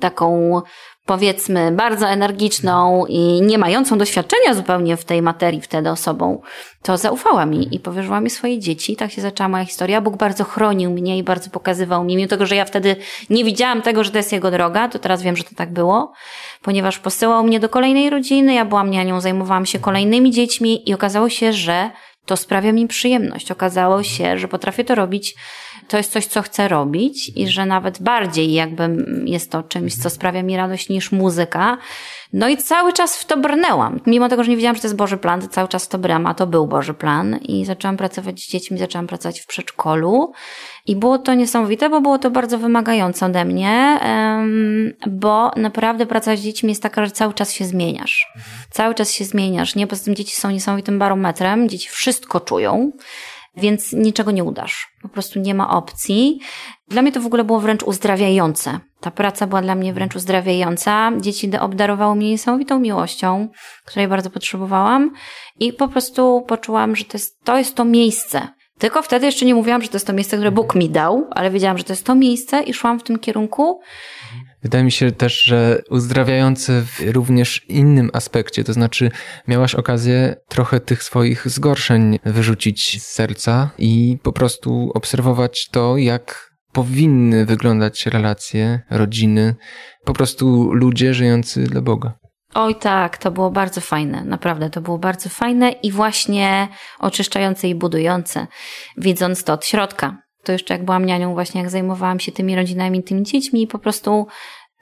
taką 0.00 0.60
powiedzmy 1.10 1.72
bardzo 1.72 2.08
energiczną 2.08 3.06
i 3.08 3.42
nie 3.42 3.58
mającą 3.58 3.98
doświadczenia 3.98 4.54
zupełnie 4.54 4.96
w 4.96 5.04
tej 5.04 5.22
materii 5.22 5.60
wtedy 5.60 5.90
osobą, 5.90 6.42
to 6.82 6.96
zaufała 6.96 7.46
mi 7.46 7.74
i 7.74 7.80
powierzyła 7.80 8.20
mi 8.20 8.30
swoje 8.30 8.58
dzieci. 8.58 8.96
Tak 8.96 9.10
się 9.10 9.22
zaczęła 9.22 9.48
moja 9.48 9.64
historia. 9.64 10.00
Bóg 10.00 10.16
bardzo 10.16 10.44
chronił 10.44 10.90
mnie 10.90 11.18
i 11.18 11.22
bardzo 11.22 11.50
pokazywał 11.50 12.04
mi, 12.04 12.16
mimo 12.16 12.28
tego, 12.28 12.46
że 12.46 12.56
ja 12.56 12.64
wtedy 12.64 12.96
nie 13.30 13.44
widziałam 13.44 13.82
tego, 13.82 14.04
że 14.04 14.10
to 14.10 14.18
jest 14.18 14.32
jego 14.32 14.50
droga, 14.50 14.88
to 14.88 14.98
teraz 14.98 15.22
wiem, 15.22 15.36
że 15.36 15.44
to 15.44 15.54
tak 15.56 15.72
było, 15.72 16.12
ponieważ 16.62 16.98
posyłał 16.98 17.44
mnie 17.44 17.60
do 17.60 17.68
kolejnej 17.68 18.10
rodziny, 18.10 18.54
ja 18.54 18.64
byłam 18.64 18.90
nianią, 18.90 19.20
zajmowałam 19.20 19.66
się 19.66 19.78
kolejnymi 19.78 20.30
dziećmi 20.30 20.90
i 20.90 20.94
okazało 20.94 21.28
się, 21.28 21.52
że 21.52 21.90
to 22.26 22.36
sprawia 22.36 22.72
mi 22.72 22.86
przyjemność. 22.86 23.50
Okazało 23.50 24.02
się, 24.02 24.38
że 24.38 24.48
potrafię 24.48 24.84
to 24.84 24.94
robić 24.94 25.34
to 25.90 25.96
jest 25.96 26.12
coś, 26.12 26.26
co 26.26 26.42
chcę 26.42 26.68
robić 26.68 27.32
i 27.36 27.48
że 27.48 27.66
nawet 27.66 28.02
bardziej 28.02 28.52
jakby 28.52 29.06
jest 29.24 29.50
to 29.50 29.62
czymś, 29.62 29.94
co 29.96 30.10
sprawia 30.10 30.42
mi 30.42 30.56
radość 30.56 30.88
niż 30.88 31.12
muzyka. 31.12 31.78
No 32.32 32.48
i 32.48 32.56
cały 32.56 32.92
czas 32.92 33.16
w 33.16 33.24
to 33.24 33.36
brnęłam. 33.36 34.00
Mimo 34.06 34.28
tego, 34.28 34.44
że 34.44 34.50
nie 34.50 34.56
wiedziałam, 34.56 34.76
że 34.76 34.82
to 34.82 34.88
jest 34.88 34.96
Boży 34.96 35.16
plan, 35.16 35.40
to 35.40 35.48
cały 35.48 35.68
czas 35.68 35.84
w 35.84 35.88
to 35.88 35.98
brałam, 35.98 36.26
a 36.26 36.34
to 36.34 36.46
był 36.46 36.66
Boży 36.66 36.94
plan. 36.94 37.36
I 37.36 37.64
zaczęłam 37.64 37.96
pracować 37.96 38.40
z 38.40 38.48
dziećmi, 38.48 38.78
zaczęłam 38.78 39.06
pracować 39.06 39.40
w 39.40 39.46
przedszkolu. 39.46 40.32
I 40.86 40.96
było 40.96 41.18
to 41.18 41.34
niesamowite, 41.34 41.90
bo 41.90 42.00
było 42.00 42.18
to 42.18 42.30
bardzo 42.30 42.58
wymagające 42.58 43.26
ode 43.26 43.44
mnie, 43.44 44.00
bo 45.06 45.50
naprawdę 45.56 46.06
praca 46.06 46.36
z 46.36 46.40
dziećmi 46.40 46.68
jest 46.68 46.82
taka, 46.82 47.04
że 47.04 47.10
cały 47.10 47.34
czas 47.34 47.52
się 47.52 47.64
zmieniasz. 47.64 48.32
Cały 48.70 48.94
czas 48.94 49.12
się 49.12 49.24
zmieniasz. 49.24 49.74
Nie, 49.74 49.86
poza 49.86 50.04
tym 50.04 50.14
dzieci 50.14 50.36
są 50.36 50.50
niesamowitym 50.50 50.98
barometrem, 50.98 51.68
dzieci 51.68 51.88
wszystko 51.88 52.40
czują 52.40 52.92
więc 53.56 53.92
niczego 53.92 54.30
nie 54.30 54.44
udasz. 54.44 54.88
Po 55.02 55.08
prostu 55.08 55.40
nie 55.40 55.54
ma 55.54 55.70
opcji. 55.70 56.40
Dla 56.88 57.02
mnie 57.02 57.12
to 57.12 57.20
w 57.20 57.26
ogóle 57.26 57.44
było 57.44 57.60
wręcz 57.60 57.82
uzdrawiające. 57.82 58.80
Ta 59.00 59.10
praca 59.10 59.46
była 59.46 59.62
dla 59.62 59.74
mnie 59.74 59.92
wręcz 59.92 60.16
uzdrawiająca. 60.16 61.12
Dzieci 61.20 61.50
obdarowały 61.60 62.16
mnie 62.16 62.30
niesamowitą 62.30 62.80
miłością, 62.80 63.48
której 63.84 64.08
bardzo 64.08 64.30
potrzebowałam 64.30 65.10
i 65.60 65.72
po 65.72 65.88
prostu 65.88 66.44
poczułam, 66.48 66.96
że 66.96 67.04
to 67.04 67.18
jest 67.18 67.44
to, 67.44 67.58
jest 67.58 67.74
to 67.74 67.84
miejsce. 67.84 68.48
Tylko 68.78 69.02
wtedy 69.02 69.26
jeszcze 69.26 69.46
nie 69.46 69.54
mówiłam, 69.54 69.82
że 69.82 69.88
to 69.88 69.96
jest 69.96 70.06
to 70.06 70.12
miejsce, 70.12 70.36
które 70.36 70.50
Bóg 70.50 70.74
mi 70.74 70.90
dał, 70.90 71.26
ale 71.30 71.50
wiedziałam, 71.50 71.78
że 71.78 71.84
to 71.84 71.92
jest 71.92 72.06
to 72.06 72.14
miejsce 72.14 72.62
i 72.62 72.74
szłam 72.74 73.00
w 73.00 73.02
tym 73.02 73.18
kierunku. 73.18 73.80
Wydaje 74.62 74.84
mi 74.84 74.92
się 74.92 75.12
też, 75.12 75.42
że 75.42 75.82
uzdrawiające 75.90 76.82
w 76.82 77.00
również 77.12 77.64
innym 77.68 78.10
aspekcie, 78.12 78.64
to 78.64 78.72
znaczy 78.72 79.10
miałaś 79.48 79.74
okazję 79.74 80.36
trochę 80.48 80.80
tych 80.80 81.02
swoich 81.02 81.48
zgorszeń 81.48 82.18
wyrzucić 82.24 83.02
z 83.02 83.06
serca 83.06 83.70
i 83.78 84.18
po 84.22 84.32
prostu 84.32 84.90
obserwować 84.94 85.68
to, 85.70 85.96
jak 85.96 86.50
powinny 86.72 87.46
wyglądać 87.46 88.06
relacje, 88.06 88.80
rodziny, 88.90 89.54
po 90.04 90.12
prostu 90.12 90.72
ludzie 90.72 91.14
żyjący 91.14 91.64
dla 91.64 91.80
Boga. 91.80 92.12
Oj 92.54 92.74
tak, 92.74 93.18
to 93.18 93.30
było 93.30 93.50
bardzo 93.50 93.80
fajne, 93.80 94.24
naprawdę 94.24 94.70
to 94.70 94.80
było 94.80 94.98
bardzo 94.98 95.28
fajne 95.28 95.70
i 95.70 95.92
właśnie 95.92 96.68
oczyszczające 96.98 97.68
i 97.68 97.74
budujące, 97.74 98.46
widząc 98.96 99.44
to 99.44 99.52
od 99.52 99.66
środka. 99.66 100.16
To 100.44 100.52
jeszcze 100.52 100.74
jak 100.74 100.84
byłam 100.84 101.04
nianią, 101.04 101.34
właśnie 101.34 101.60
jak 101.60 101.70
zajmowałam 101.70 102.20
się 102.20 102.32
tymi 102.32 102.56
rodzinami, 102.56 103.02
tymi 103.02 103.22
dziećmi, 103.22 103.66
po 103.66 103.78
prostu 103.78 104.26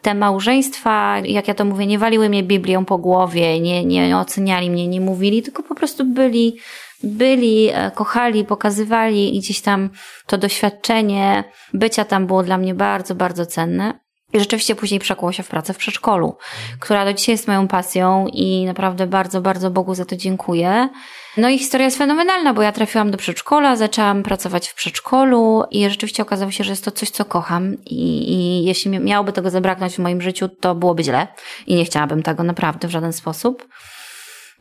te 0.02 0.14
małżeństwa, 0.14 1.18
jak 1.24 1.48
ja 1.48 1.54
to 1.54 1.64
mówię, 1.64 1.86
nie 1.86 1.98
waliły 1.98 2.28
mnie 2.28 2.42
Biblią 2.42 2.84
po 2.84 2.98
głowie, 2.98 3.60
nie, 3.60 3.84
nie 3.84 4.16
oceniali 4.18 4.70
mnie, 4.70 4.88
nie 4.88 5.00
mówili, 5.00 5.42
tylko 5.42 5.62
po 5.62 5.74
prostu 5.74 6.04
byli, 6.04 6.56
byli, 7.02 7.68
e, 7.68 7.90
kochali, 7.90 8.44
pokazywali 8.44 9.36
i 9.36 9.40
gdzieś 9.40 9.60
tam 9.60 9.90
to 10.26 10.38
doświadczenie 10.38 11.44
bycia 11.74 12.04
tam 12.04 12.26
było 12.26 12.42
dla 12.42 12.58
mnie 12.58 12.74
bardzo, 12.74 13.14
bardzo 13.14 13.46
cenne. 13.46 14.00
I 14.32 14.38
rzeczywiście 14.38 14.74
później 14.74 15.00
przekuło 15.00 15.32
się 15.32 15.42
w 15.42 15.48
pracę 15.48 15.74
w 15.74 15.76
przedszkolu, 15.76 16.36
która 16.80 17.04
do 17.04 17.12
dzisiaj 17.12 17.32
jest 17.32 17.48
moją 17.48 17.68
pasją 17.68 18.26
i 18.32 18.64
naprawdę 18.64 19.06
bardzo, 19.06 19.40
bardzo 19.40 19.70
Bogu 19.70 19.94
za 19.94 20.04
to 20.04 20.16
dziękuję. 20.16 20.88
No 21.36 21.48
i 21.48 21.58
historia 21.58 21.84
jest 21.84 21.98
fenomenalna, 21.98 22.54
bo 22.54 22.62
ja 22.62 22.72
trafiłam 22.72 23.10
do 23.10 23.18
przedszkola, 23.18 23.76
zaczęłam 23.76 24.22
pracować 24.22 24.68
w 24.68 24.74
przedszkolu 24.74 25.64
i 25.70 25.90
rzeczywiście 25.90 26.22
okazało 26.22 26.50
się, 26.50 26.64
że 26.64 26.70
jest 26.70 26.84
to 26.84 26.90
coś, 26.90 27.10
co 27.10 27.24
kocham 27.24 27.76
i, 27.84 28.32
i 28.32 28.64
jeśli 28.64 28.90
miałoby 28.90 29.32
tego 29.32 29.50
zabraknąć 29.50 29.94
w 29.94 29.98
moim 29.98 30.22
życiu, 30.22 30.48
to 30.48 30.74
byłoby 30.74 31.04
źle 31.04 31.28
i 31.66 31.74
nie 31.74 31.84
chciałabym 31.84 32.22
tego 32.22 32.42
naprawdę 32.42 32.88
w 32.88 32.90
żaden 32.90 33.12
sposób. 33.12 33.68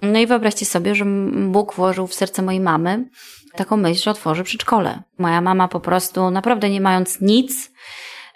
No 0.02 0.20
i 0.20 0.28
wyobraźcie 0.28 0.66
sobie, 0.66 0.96
że 0.96 1.06
Bóg 1.48 1.74
włożył 1.74 2.08
w 2.08 2.14
serce 2.14 2.42
mojej 2.42 2.62
mamy 2.62 3.10
taką 3.56 3.78
myśl, 3.78 4.04
że 4.04 4.12
otworzy 4.12 4.44
przedszkole. 4.44 5.04
Moja 5.18 5.42
mama 5.42 5.68
po 5.68 5.80
prostu, 5.80 6.32
naprawdę 6.32 6.70
nie 6.70 6.82
mając 6.82 7.22
nic, 7.22 7.72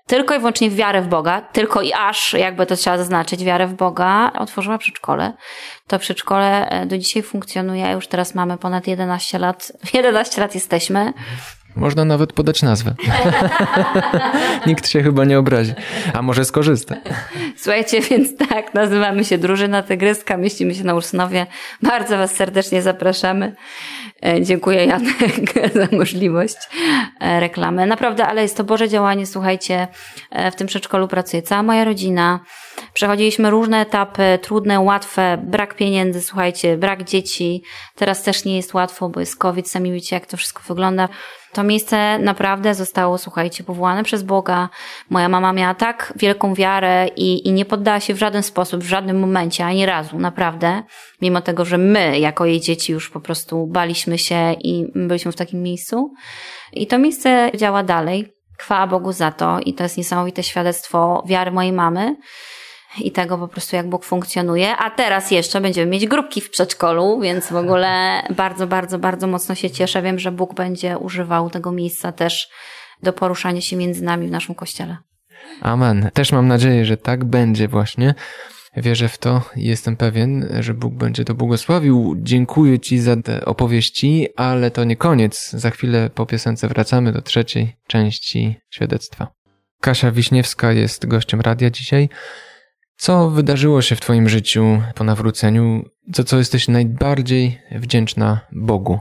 tylko 0.07 0.35
i 0.35 0.37
wyłącznie 0.37 0.69
w 0.69 0.75
wiarę 0.75 1.01
w 1.01 1.07
Boga, 1.07 1.41
tylko 1.41 1.81
i 1.81 1.93
aż, 1.93 2.33
jakby 2.33 2.65
to 2.65 2.75
trzeba 2.75 2.97
zaznaczyć, 2.97 3.43
wiarę 3.43 3.67
w 3.67 3.73
Boga, 3.73 4.31
otworzyła 4.39 4.77
przedszkole. 4.77 5.33
To 5.87 5.99
przedszkole 5.99 6.69
e, 6.69 6.85
do 6.85 6.97
dzisiaj 6.97 7.23
funkcjonuje, 7.23 7.91
już 7.91 8.07
teraz 8.07 8.35
mamy 8.35 8.57
ponad 8.57 8.87
11 8.87 9.39
lat, 9.39 9.71
11 9.93 10.41
lat 10.41 10.55
jesteśmy. 10.55 11.13
Można 11.75 12.05
nawet 12.05 12.33
podać 12.33 12.61
nazwę. 12.61 12.95
Nikt 14.67 14.89
się 14.89 15.03
chyba 15.03 15.25
nie 15.25 15.39
obrazi. 15.39 15.73
A 16.13 16.21
może 16.21 16.45
skorzysta. 16.45 16.95
Słuchajcie, 17.57 18.01
więc 18.01 18.37
tak, 18.49 18.73
nazywamy 18.73 19.25
się 19.25 19.37
Drużyna 19.37 19.83
Tygryska, 19.83 20.37
mieścimy 20.37 20.75
się 20.75 20.83
na 20.83 20.95
Ursynowie. 20.95 21.47
Bardzo 21.81 22.17
Was 22.17 22.31
serdecznie 22.35 22.81
zapraszamy. 22.81 23.55
E, 24.25 24.41
dziękuję 24.41 24.85
Janek 24.85 25.53
za 25.75 25.97
możliwość 25.97 26.57
e, 27.19 27.39
reklamy. 27.39 27.85
Naprawdę, 27.85 28.27
ale 28.27 28.41
jest 28.41 28.57
to 28.57 28.63
Boże 28.63 28.89
działanie. 28.89 29.25
Słuchajcie, 29.25 29.87
e, 30.29 30.51
w 30.51 30.55
tym 30.55 30.67
przedszkolu 30.67 31.07
pracuje 31.07 31.41
cała 31.41 31.63
moja 31.63 31.83
rodzina. 31.83 32.39
Przechodziliśmy 33.01 33.49
różne 33.49 33.81
etapy, 33.81 34.39
trudne, 34.41 34.79
łatwe, 34.79 35.37
brak 35.43 35.75
pieniędzy, 35.75 36.21
słuchajcie, 36.21 36.77
brak 36.77 37.03
dzieci. 37.03 37.63
Teraz 37.95 38.23
też 38.23 38.45
nie 38.45 38.55
jest 38.55 38.73
łatwo, 38.73 39.09
bo 39.09 39.19
jest 39.19 39.37
COVID, 39.37 39.69
sami 39.69 39.91
wiecie, 39.91 40.15
jak 40.15 40.25
to 40.25 40.37
wszystko 40.37 40.61
wygląda. 40.67 41.09
To 41.53 41.63
miejsce 41.63 42.19
naprawdę 42.19 42.73
zostało, 42.75 43.17
słuchajcie, 43.17 43.63
powołane 43.63 44.03
przez 44.03 44.23
Boga. 44.23 44.69
Moja 45.09 45.29
mama 45.29 45.53
miała 45.53 45.73
tak 45.73 46.13
wielką 46.15 46.53
wiarę 46.53 47.07
i, 47.15 47.47
i 47.47 47.51
nie 47.51 47.65
poddała 47.65 47.99
się 47.99 48.13
w 48.13 48.17
żaden 48.17 48.43
sposób, 48.43 48.83
w 48.83 48.87
żadnym 48.87 49.19
momencie, 49.19 49.65
ani 49.65 49.85
razu, 49.85 50.19
naprawdę. 50.19 50.83
Mimo 51.21 51.41
tego, 51.41 51.65
że 51.65 51.77
my, 51.77 52.19
jako 52.19 52.45
jej 52.45 52.61
dzieci, 52.61 52.91
już 52.93 53.09
po 53.09 53.19
prostu 53.19 53.67
baliśmy 53.67 54.17
się 54.17 54.53
i 54.53 54.85
byliśmy 54.95 55.31
w 55.31 55.35
takim 55.35 55.61
miejscu. 55.61 56.13
I 56.73 56.87
to 56.87 56.97
miejsce 56.97 57.51
działa 57.55 57.83
dalej. 57.83 58.33
Chwała 58.59 58.87
Bogu 58.87 59.11
za 59.11 59.31
to 59.31 59.59
i 59.59 59.73
to 59.73 59.83
jest 59.83 59.97
niesamowite 59.97 60.43
świadectwo 60.43 61.23
wiary 61.27 61.51
mojej 61.51 61.71
mamy 61.71 62.15
i 62.99 63.11
tego 63.11 63.37
po 63.37 63.47
prostu 63.47 63.75
jak 63.75 63.89
Bóg 63.89 64.05
funkcjonuje. 64.05 64.77
A 64.77 64.89
teraz 64.89 65.31
jeszcze 65.31 65.61
będziemy 65.61 65.91
mieć 65.91 66.07
grupki 66.07 66.41
w 66.41 66.49
przedszkolu, 66.49 67.19
więc 67.21 67.47
w 67.51 67.55
ogóle 67.55 68.23
bardzo, 68.35 68.67
bardzo, 68.67 68.99
bardzo 68.99 69.27
mocno 69.27 69.55
się 69.55 69.69
cieszę. 69.69 70.01
Wiem, 70.01 70.19
że 70.19 70.31
Bóg 70.31 70.55
będzie 70.55 70.97
używał 70.97 71.49
tego 71.49 71.71
miejsca 71.71 72.11
też 72.11 72.49
do 73.03 73.13
poruszania 73.13 73.61
się 73.61 73.75
między 73.75 74.03
nami 74.03 74.27
w 74.27 74.31
naszym 74.31 74.55
kościele. 74.55 74.97
Amen. 75.61 76.09
Też 76.13 76.31
mam 76.31 76.47
nadzieję, 76.47 76.85
że 76.85 76.97
tak 76.97 77.25
będzie 77.25 77.67
właśnie. 77.67 78.15
Wierzę 78.77 79.09
w 79.09 79.17
to 79.17 79.41
i 79.55 79.65
jestem 79.65 79.97
pewien, 79.97 80.49
że 80.59 80.73
Bóg 80.73 80.93
będzie 80.93 81.25
to 81.25 81.33
błogosławił. 81.33 82.15
Dziękuję 82.17 82.79
Ci 82.79 82.99
za 82.99 83.15
te 83.15 83.45
opowieści, 83.45 84.27
ale 84.35 84.71
to 84.71 84.83
nie 84.83 84.95
koniec. 84.95 85.49
Za 85.49 85.69
chwilę 85.69 86.09
po 86.09 86.25
piosence 86.25 86.67
wracamy 86.67 87.11
do 87.11 87.21
trzeciej 87.21 87.75
części 87.87 88.55
świadectwa. 88.69 89.27
Kasia 89.81 90.11
Wiśniewska 90.11 90.71
jest 90.71 91.05
gościem 91.05 91.41
radia 91.41 91.69
dzisiaj. 91.69 92.09
Co 93.01 93.29
wydarzyło 93.29 93.81
się 93.81 93.95
w 93.95 93.99
Twoim 93.99 94.29
życiu 94.29 94.81
po 94.95 95.03
nawróceniu? 95.03 95.83
Za 96.15 96.23
co 96.23 96.37
jesteś 96.37 96.67
najbardziej 96.67 97.61
wdzięczna 97.71 98.39
Bogu? 98.51 98.99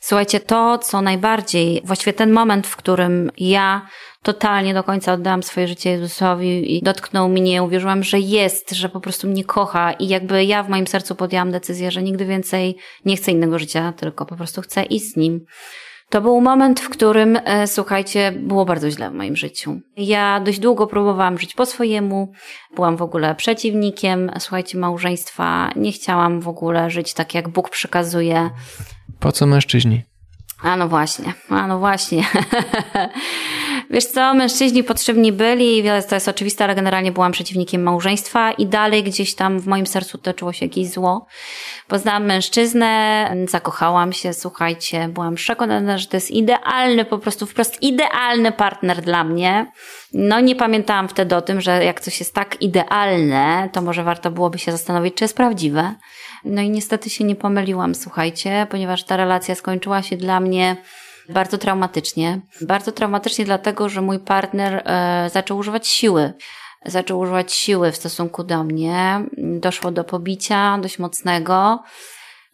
Słuchajcie, 0.00 0.40
to 0.40 0.78
co 0.78 1.02
najbardziej, 1.02 1.82
właściwie 1.84 2.12
ten 2.12 2.32
moment, 2.32 2.66
w 2.66 2.76
którym 2.76 3.30
ja 3.38 3.86
totalnie 4.22 4.74
do 4.74 4.84
końca 4.84 5.12
oddałam 5.12 5.42
swoje 5.42 5.68
życie 5.68 5.90
Jezusowi 5.90 6.76
i 6.76 6.82
dotknął 6.82 7.28
mnie, 7.28 7.62
uwierzyłam, 7.62 8.02
że 8.02 8.18
jest, 8.18 8.70
że 8.70 8.88
po 8.88 9.00
prostu 9.00 9.28
mnie 9.28 9.44
kocha 9.44 9.92
i 9.92 10.08
jakby 10.08 10.44
ja 10.44 10.62
w 10.62 10.68
moim 10.68 10.86
sercu 10.86 11.14
podjęłam 11.14 11.50
decyzję, 11.50 11.90
że 11.90 12.02
nigdy 12.02 12.26
więcej 12.26 12.76
nie 13.04 13.16
chcę 13.16 13.32
innego 13.32 13.58
życia, 13.58 13.92
tylko 13.92 14.26
po 14.26 14.36
prostu 14.36 14.62
chcę 14.62 14.82
iść 14.82 15.12
z 15.12 15.16
nim. 15.16 15.40
To 16.10 16.20
był 16.20 16.40
moment, 16.40 16.80
w 16.80 16.88
którym, 16.88 17.38
e, 17.44 17.66
słuchajcie, 17.66 18.32
było 18.36 18.64
bardzo 18.64 18.90
źle 18.90 19.10
w 19.10 19.14
moim 19.14 19.36
życiu. 19.36 19.80
Ja 19.96 20.40
dość 20.40 20.58
długo 20.58 20.86
próbowałam 20.86 21.38
żyć 21.38 21.54
po 21.54 21.66
swojemu, 21.66 22.32
byłam 22.74 22.96
w 22.96 23.02
ogóle 23.02 23.34
przeciwnikiem, 23.34 24.30
słuchajcie, 24.38 24.78
małżeństwa. 24.78 25.70
Nie 25.76 25.92
chciałam 25.92 26.40
w 26.40 26.48
ogóle 26.48 26.90
żyć 26.90 27.14
tak, 27.14 27.34
jak 27.34 27.48
Bóg 27.48 27.70
przykazuje. 27.70 28.50
Po 29.20 29.32
co 29.32 29.46
mężczyźni? 29.46 30.02
A 30.62 30.76
no 30.76 30.88
właśnie, 30.88 31.32
a 31.50 31.66
no 31.66 31.78
właśnie. 31.78 32.24
Wiesz 33.90 34.06
co, 34.06 34.34
mężczyźni 34.34 34.84
potrzebni 34.84 35.32
byli, 35.32 35.82
to 36.08 36.14
jest 36.14 36.28
oczywiste, 36.28 36.64
ale 36.64 36.74
generalnie 36.74 37.12
byłam 37.12 37.32
przeciwnikiem 37.32 37.82
małżeństwa 37.82 38.52
i 38.52 38.66
dalej 38.66 39.02
gdzieś 39.02 39.34
tam 39.34 39.60
w 39.60 39.66
moim 39.66 39.86
sercu 39.86 40.18
toczyło 40.18 40.52
się 40.52 40.66
jakieś 40.66 40.90
zło. 40.90 41.26
Poznałam 41.88 42.24
mężczyznę, 42.24 43.34
zakochałam 43.48 44.12
się, 44.12 44.32
słuchajcie, 44.32 45.08
byłam 45.08 45.34
przekonana, 45.34 45.98
że 45.98 46.06
to 46.06 46.16
jest 46.16 46.30
idealny, 46.30 47.04
po 47.04 47.18
prostu 47.18 47.46
wprost 47.46 47.82
idealny 47.82 48.52
partner 48.52 49.02
dla 49.02 49.24
mnie. 49.24 49.72
No 50.12 50.40
nie 50.40 50.56
pamiętałam 50.56 51.08
wtedy 51.08 51.36
o 51.36 51.42
tym, 51.42 51.60
że 51.60 51.84
jak 51.84 52.00
coś 52.00 52.20
jest 52.20 52.34
tak 52.34 52.62
idealne, 52.62 53.68
to 53.72 53.82
może 53.82 54.04
warto 54.04 54.30
byłoby 54.30 54.58
się 54.58 54.72
zastanowić, 54.72 55.14
czy 55.14 55.24
jest 55.24 55.36
prawdziwe. 55.36 55.94
No 56.44 56.62
i 56.62 56.70
niestety 56.70 57.10
się 57.10 57.24
nie 57.24 57.36
pomyliłam, 57.36 57.94
słuchajcie, 57.94 58.66
ponieważ 58.70 59.04
ta 59.04 59.16
relacja 59.16 59.54
skończyła 59.54 60.02
się 60.02 60.16
dla 60.16 60.40
mnie 60.40 60.76
bardzo 61.28 61.58
traumatycznie. 61.58 62.40
Bardzo 62.60 62.92
traumatycznie 62.92 63.44
dlatego, 63.44 63.88
że 63.88 64.02
mój 64.02 64.18
partner 64.18 64.82
e, 64.84 65.30
zaczął 65.32 65.58
używać 65.58 65.88
siły. 65.88 66.32
Zaczął 66.84 67.18
używać 67.18 67.52
siły 67.52 67.92
w 67.92 67.96
stosunku 67.96 68.44
do 68.44 68.64
mnie. 68.64 69.24
Doszło 69.38 69.90
do 69.90 70.04
pobicia 70.04 70.78
dość 70.78 70.98
mocnego. 70.98 71.82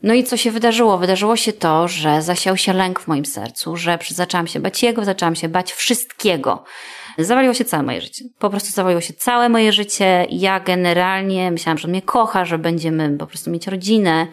No 0.03 0.15
i 0.15 0.25
co 0.25 0.37
się 0.37 0.51
wydarzyło? 0.51 0.99
Wydarzyło 0.99 1.37
się 1.37 1.53
to, 1.53 1.89
że 1.89 2.23
zasiał 2.23 2.57
się 2.57 2.73
lęk 2.73 3.01
w 3.01 3.09
moim 3.09 3.25
sercu, 3.25 3.77
że 3.77 3.99
zaczęłam 4.09 4.47
się 4.47 4.61
bać 4.61 4.83
jego, 4.83 5.05
zaczęłam 5.05 5.37
się 5.37 5.49
bać 5.49 5.73
wszystkiego. 5.73 6.65
Zawaliło 7.19 7.55
się 7.55 7.65
całe 7.65 7.83
moje 7.83 8.01
życie. 8.01 8.25
Po 8.39 8.51
prostu 8.51 8.71
zawaliło 8.71 9.01
się 9.01 9.15
całe 9.15 9.49
moje 9.49 9.73
życie. 9.73 10.27
Ja 10.31 10.61
generalnie 10.61 11.51
myślałam, 11.51 11.79
że 11.79 11.85
on 11.85 11.91
mnie 11.91 12.03
kocha, 12.03 12.45
że 12.45 12.59
będziemy 12.59 13.19
po 13.19 13.27
prostu 13.27 13.51
mieć 13.51 13.67
rodzinę, 13.67 14.27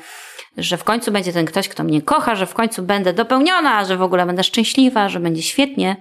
że 0.57 0.77
w 0.77 0.83
końcu 0.83 1.11
będzie 1.11 1.33
ten 1.33 1.45
ktoś, 1.45 1.69
kto 1.69 1.83
mnie 1.83 2.01
kocha, 2.01 2.35
że 2.35 2.45
w 2.45 2.53
końcu 2.53 2.83
będę 2.83 3.13
dopełniona, 3.13 3.85
że 3.85 3.97
w 3.97 4.01
ogóle 4.01 4.25
będę 4.25 4.43
szczęśliwa, 4.43 5.09
że 5.09 5.19
będzie 5.19 5.41
świetnie. 5.41 5.95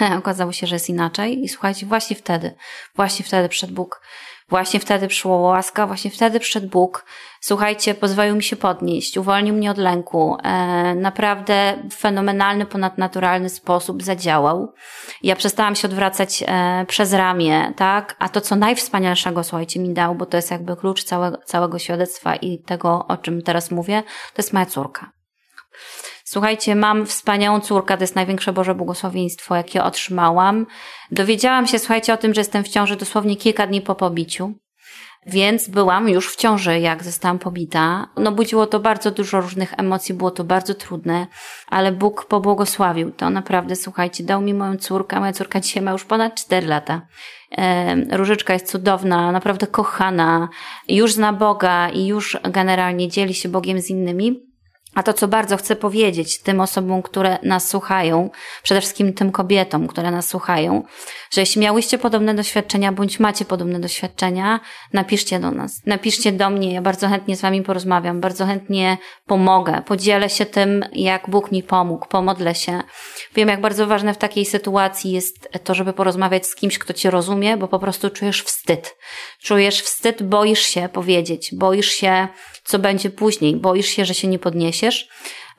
Okazało 0.18 0.52
się, 0.52 0.66
że 0.66 0.76
jest 0.76 0.88
inaczej 0.88 1.44
i 1.44 1.48
słuchajcie, 1.48 1.86
właśnie 1.86 2.16
wtedy, 2.16 2.54
właśnie 2.96 3.24
wtedy 3.24 3.48
przed 3.48 3.72
Bóg 3.72 4.00
Właśnie 4.54 4.80
wtedy 4.80 5.08
przyszło 5.08 5.36
łaska, 5.36 5.86
właśnie 5.86 6.10
wtedy 6.10 6.40
przyszedł 6.40 6.68
Bóg. 6.68 7.04
Słuchajcie, 7.40 7.94
pozwolił 7.94 8.36
mi 8.36 8.42
się 8.42 8.56
podnieść, 8.56 9.16
uwolnił 9.16 9.54
mnie 9.54 9.70
od 9.70 9.78
lęku. 9.78 10.36
E, 10.42 10.94
naprawdę 10.94 11.76
fenomenalny, 11.92 12.66
ponadnaturalny 12.66 13.48
sposób 13.48 14.02
zadziałał. 14.02 14.72
Ja 15.22 15.36
przestałam 15.36 15.74
się 15.74 15.88
odwracać 15.88 16.44
e, 16.46 16.84
przez 16.88 17.12
ramię, 17.12 17.72
tak? 17.76 18.16
A 18.18 18.28
to, 18.28 18.40
co 18.40 18.56
najwspanialszego, 18.56 19.44
słuchajcie, 19.44 19.80
mi 19.80 19.94
dał, 19.94 20.14
bo 20.14 20.26
to 20.26 20.36
jest 20.36 20.50
jakby 20.50 20.76
klucz 20.76 21.04
całego, 21.04 21.38
całego 21.44 21.78
świadectwa 21.78 22.36
i 22.36 22.58
tego, 22.58 23.06
o 23.08 23.16
czym 23.16 23.42
teraz 23.42 23.70
mówię, 23.70 24.02
to 24.34 24.42
jest 24.42 24.52
moja 24.52 24.66
córka. 24.66 25.10
Słuchajcie, 26.26 26.74
mam 26.74 27.06
wspaniałą 27.06 27.60
córkę, 27.60 27.96
to 27.96 28.02
jest 28.02 28.16
największe 28.16 28.52
Boże 28.52 28.74
błogosławieństwo, 28.74 29.56
jakie 29.56 29.84
otrzymałam. 29.84 30.66
Dowiedziałam 31.10 31.66
się, 31.66 31.78
słuchajcie, 31.78 32.14
o 32.14 32.16
tym, 32.16 32.34
że 32.34 32.40
jestem 32.40 32.64
w 32.64 32.68
ciąży 32.68 32.96
dosłownie 32.96 33.36
kilka 33.36 33.66
dni 33.66 33.80
po 33.80 33.94
pobiciu. 33.94 34.54
Więc 35.26 35.68
byłam 35.68 36.08
już 36.08 36.32
w 36.32 36.36
ciąży, 36.36 36.80
jak 36.80 37.04
zostałam 37.04 37.38
pobita. 37.38 38.08
No 38.16 38.32
budziło 38.32 38.66
to 38.66 38.80
bardzo 38.80 39.10
dużo 39.10 39.40
różnych 39.40 39.74
emocji, 39.78 40.14
było 40.14 40.30
to 40.30 40.44
bardzo 40.44 40.74
trudne, 40.74 41.26
ale 41.68 41.92
Bóg 41.92 42.24
pobłogosławił 42.24 43.10
to 43.10 43.30
naprawdę, 43.30 43.76
słuchajcie, 43.76 44.24
dał 44.24 44.40
mi 44.40 44.54
moją 44.54 44.76
córkę. 44.76 45.20
Moja 45.20 45.32
córka 45.32 45.60
dzisiaj 45.60 45.82
ma 45.82 45.92
już 45.92 46.04
ponad 46.04 46.34
4 46.34 46.66
lata. 46.66 47.06
Różyczka 48.12 48.52
jest 48.52 48.70
cudowna, 48.70 49.32
naprawdę 49.32 49.66
kochana, 49.66 50.48
już 50.88 51.12
zna 51.12 51.32
Boga 51.32 51.88
i 51.88 52.06
już 52.06 52.38
generalnie 52.50 53.08
dzieli 53.08 53.34
się 53.34 53.48
Bogiem 53.48 53.80
z 53.80 53.90
innymi. 53.90 54.53
A 54.94 55.02
to, 55.02 55.12
co 55.12 55.28
bardzo 55.28 55.56
chcę 55.56 55.76
powiedzieć 55.76 56.40
tym 56.42 56.60
osobom, 56.60 57.02
które 57.02 57.38
nas 57.42 57.68
słuchają, 57.68 58.30
przede 58.62 58.80
wszystkim 58.80 59.12
tym 59.12 59.32
kobietom, 59.32 59.86
które 59.86 60.10
nas 60.10 60.28
słuchają, 60.28 60.82
że 61.30 61.40
jeśli 61.40 61.60
miałyście 61.60 61.98
podobne 61.98 62.34
doświadczenia, 62.34 62.92
bądź 62.92 63.20
macie 63.20 63.44
podobne 63.44 63.80
doświadczenia, 63.80 64.60
napiszcie 64.92 65.40
do 65.40 65.50
nas. 65.50 65.80
Napiszcie 65.86 66.32
do 66.32 66.50
mnie, 66.50 66.72
ja 66.72 66.82
bardzo 66.82 67.08
chętnie 67.08 67.36
z 67.36 67.40
wami 67.40 67.62
porozmawiam, 67.62 68.20
bardzo 68.20 68.46
chętnie 68.46 68.98
pomogę, 69.26 69.82
podzielę 69.86 70.30
się 70.30 70.46
tym, 70.46 70.84
jak 70.92 71.30
Bóg 71.30 71.52
mi 71.52 71.62
pomógł, 71.62 72.06
pomodlę 72.08 72.54
się. 72.54 72.80
Wiem, 73.34 73.48
jak 73.48 73.60
bardzo 73.60 73.86
ważne 73.86 74.14
w 74.14 74.18
takiej 74.18 74.46
sytuacji 74.46 75.12
jest 75.12 75.48
to, 75.64 75.74
żeby 75.74 75.92
porozmawiać 75.92 76.46
z 76.46 76.54
kimś, 76.54 76.78
kto 76.78 76.92
cię 76.92 77.10
rozumie, 77.10 77.56
bo 77.56 77.68
po 77.68 77.78
prostu 77.78 78.10
czujesz 78.10 78.42
wstyd. 78.42 78.96
Czujesz 79.42 79.82
wstyd, 79.82 80.22
boisz 80.22 80.62
się 80.62 80.88
powiedzieć, 80.92 81.54
boisz 81.54 81.90
się 81.90 82.28
co 82.64 82.78
będzie 82.78 83.10
później. 83.10 83.56
Boisz 83.56 83.86
się, 83.86 84.04
że 84.04 84.14
się 84.14 84.28
nie 84.28 84.38
podniesiesz, 84.38 85.08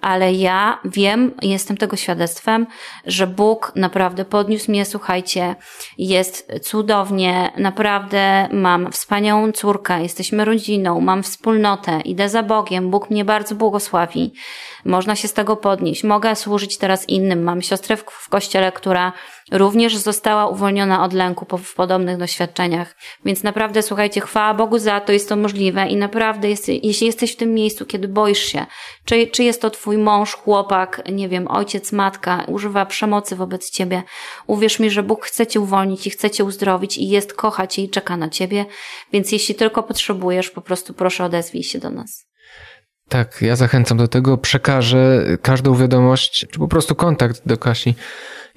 ale 0.01 0.33
ja 0.33 0.79
wiem, 0.85 1.33
jestem 1.41 1.77
tego 1.77 1.95
świadectwem, 1.95 2.67
że 3.05 3.27
Bóg 3.27 3.71
naprawdę 3.75 4.25
podniósł 4.25 4.71
mnie, 4.71 4.85
słuchajcie, 4.85 5.55
jest 5.97 6.51
cudownie, 6.61 7.51
naprawdę 7.57 8.47
mam 8.51 8.91
wspaniałą 8.91 9.51
córkę, 9.51 10.01
jesteśmy 10.01 10.45
rodziną, 10.45 11.01
mam 11.01 11.23
wspólnotę, 11.23 12.01
idę 12.01 12.29
za 12.29 12.43
Bogiem, 12.43 12.89
Bóg 12.89 13.09
mnie 13.09 13.25
bardzo 13.25 13.55
błogosławi. 13.55 14.33
Można 14.85 15.15
się 15.15 15.27
z 15.27 15.33
tego 15.33 15.57
podnieść. 15.57 16.03
Mogę 16.03 16.35
służyć 16.35 16.77
teraz 16.77 17.09
innym. 17.09 17.43
Mam 17.43 17.61
siostrę 17.61 17.97
w, 17.97 18.03
w 18.03 18.29
kościele, 18.29 18.71
która 18.71 19.13
również 19.51 19.97
została 19.97 20.47
uwolniona 20.47 21.03
od 21.03 21.13
lęku 21.13 21.45
po, 21.45 21.57
w 21.57 21.73
podobnych 21.73 22.17
doświadczeniach. 22.17 22.95
Więc 23.25 23.43
naprawdę, 23.43 23.81
słuchajcie, 23.81 24.21
chwała 24.21 24.53
Bogu 24.53 24.77
za 24.77 24.99
to, 24.99 25.11
jest 25.11 25.29
to 25.29 25.35
możliwe 25.35 25.87
i 25.87 25.95
naprawdę, 25.95 26.49
jest, 26.49 26.67
jeśli 26.67 27.07
jesteś 27.07 27.33
w 27.33 27.35
tym 27.35 27.53
miejscu, 27.53 27.85
kiedy 27.85 28.07
boisz 28.07 28.39
się, 28.39 28.65
czy, 29.05 29.27
czy 29.27 29.43
jest 29.43 29.61
to 29.61 29.69
twój 29.69 29.84
mąż, 29.87 30.33
chłopak, 30.33 31.01
nie 31.11 31.29
wiem, 31.29 31.47
ojciec, 31.47 31.91
matka, 31.91 32.43
używa 32.47 32.85
przemocy 32.85 33.35
wobec 33.35 33.69
ciebie, 33.69 34.03
uwierz 34.47 34.79
mi, 34.79 34.89
że 34.89 35.03
Bóg 35.03 35.25
chce 35.25 35.47
cię 35.47 35.59
uwolnić 35.59 36.07
i 36.07 36.09
chce 36.09 36.29
cię 36.29 36.43
uzdrowić 36.43 36.97
i 36.97 37.09
jest, 37.09 37.33
kocha 37.33 37.67
cię 37.67 37.81
i 37.81 37.89
czeka 37.89 38.17
na 38.17 38.29
ciebie, 38.29 38.65
więc 39.13 39.31
jeśli 39.31 39.55
tylko 39.55 39.83
potrzebujesz, 39.83 40.49
po 40.49 40.61
prostu 40.61 40.93
proszę 40.93 41.23
odezwij 41.23 41.63
się 41.63 41.79
do 41.79 41.89
nas. 41.89 42.25
Tak, 43.09 43.41
ja 43.41 43.55
zachęcam 43.55 43.97
do 43.97 44.07
tego, 44.07 44.37
przekażę 44.37 45.25
każdą 45.41 45.75
wiadomość, 45.75 46.45
czy 46.51 46.59
po 46.59 46.67
prostu 46.67 46.95
kontakt 46.95 47.41
do 47.45 47.57
Kasi 47.57 47.95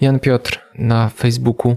Jan 0.01 0.21
Piotr 0.21 0.61
na 0.75 1.09
Facebooku. 1.09 1.77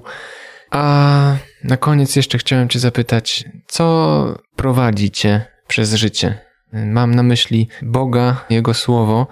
A 0.71 1.35
na 1.63 1.77
koniec 1.77 2.15
jeszcze 2.15 2.37
chciałem 2.37 2.69
Cię 2.69 2.79
zapytać, 2.79 3.45
co 3.67 4.35
prowadzi 4.55 5.11
Cię 5.11 5.45
przez 5.67 5.93
życie? 5.93 6.50
Mam 6.73 7.15
na 7.15 7.23
myśli 7.23 7.67
Boga, 7.81 8.45
Jego 8.49 8.73
Słowo. 8.73 9.27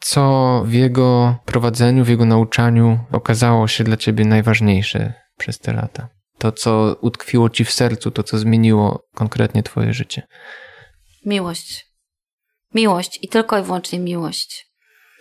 Co 0.00 0.62
w 0.66 0.72
Jego 0.72 1.38
prowadzeniu, 1.44 2.04
w 2.04 2.08
Jego 2.08 2.24
nauczaniu 2.24 2.98
okazało 3.12 3.68
się 3.68 3.84
dla 3.84 3.96
Ciebie 3.96 4.24
najważniejsze 4.24 5.12
przez 5.38 5.58
te 5.58 5.72
lata? 5.72 6.08
To, 6.38 6.52
co 6.52 6.96
utkwiło 7.00 7.50
Ci 7.50 7.64
w 7.64 7.72
sercu, 7.72 8.10
to, 8.10 8.22
co 8.22 8.38
zmieniło 8.38 9.02
konkretnie 9.14 9.62
Twoje 9.62 9.92
życie? 9.92 10.22
Miłość. 11.26 11.86
Miłość 12.74 13.18
i 13.22 13.28
tylko 13.28 13.58
i 13.58 13.62
wyłącznie 13.62 13.98
miłość. 13.98 14.66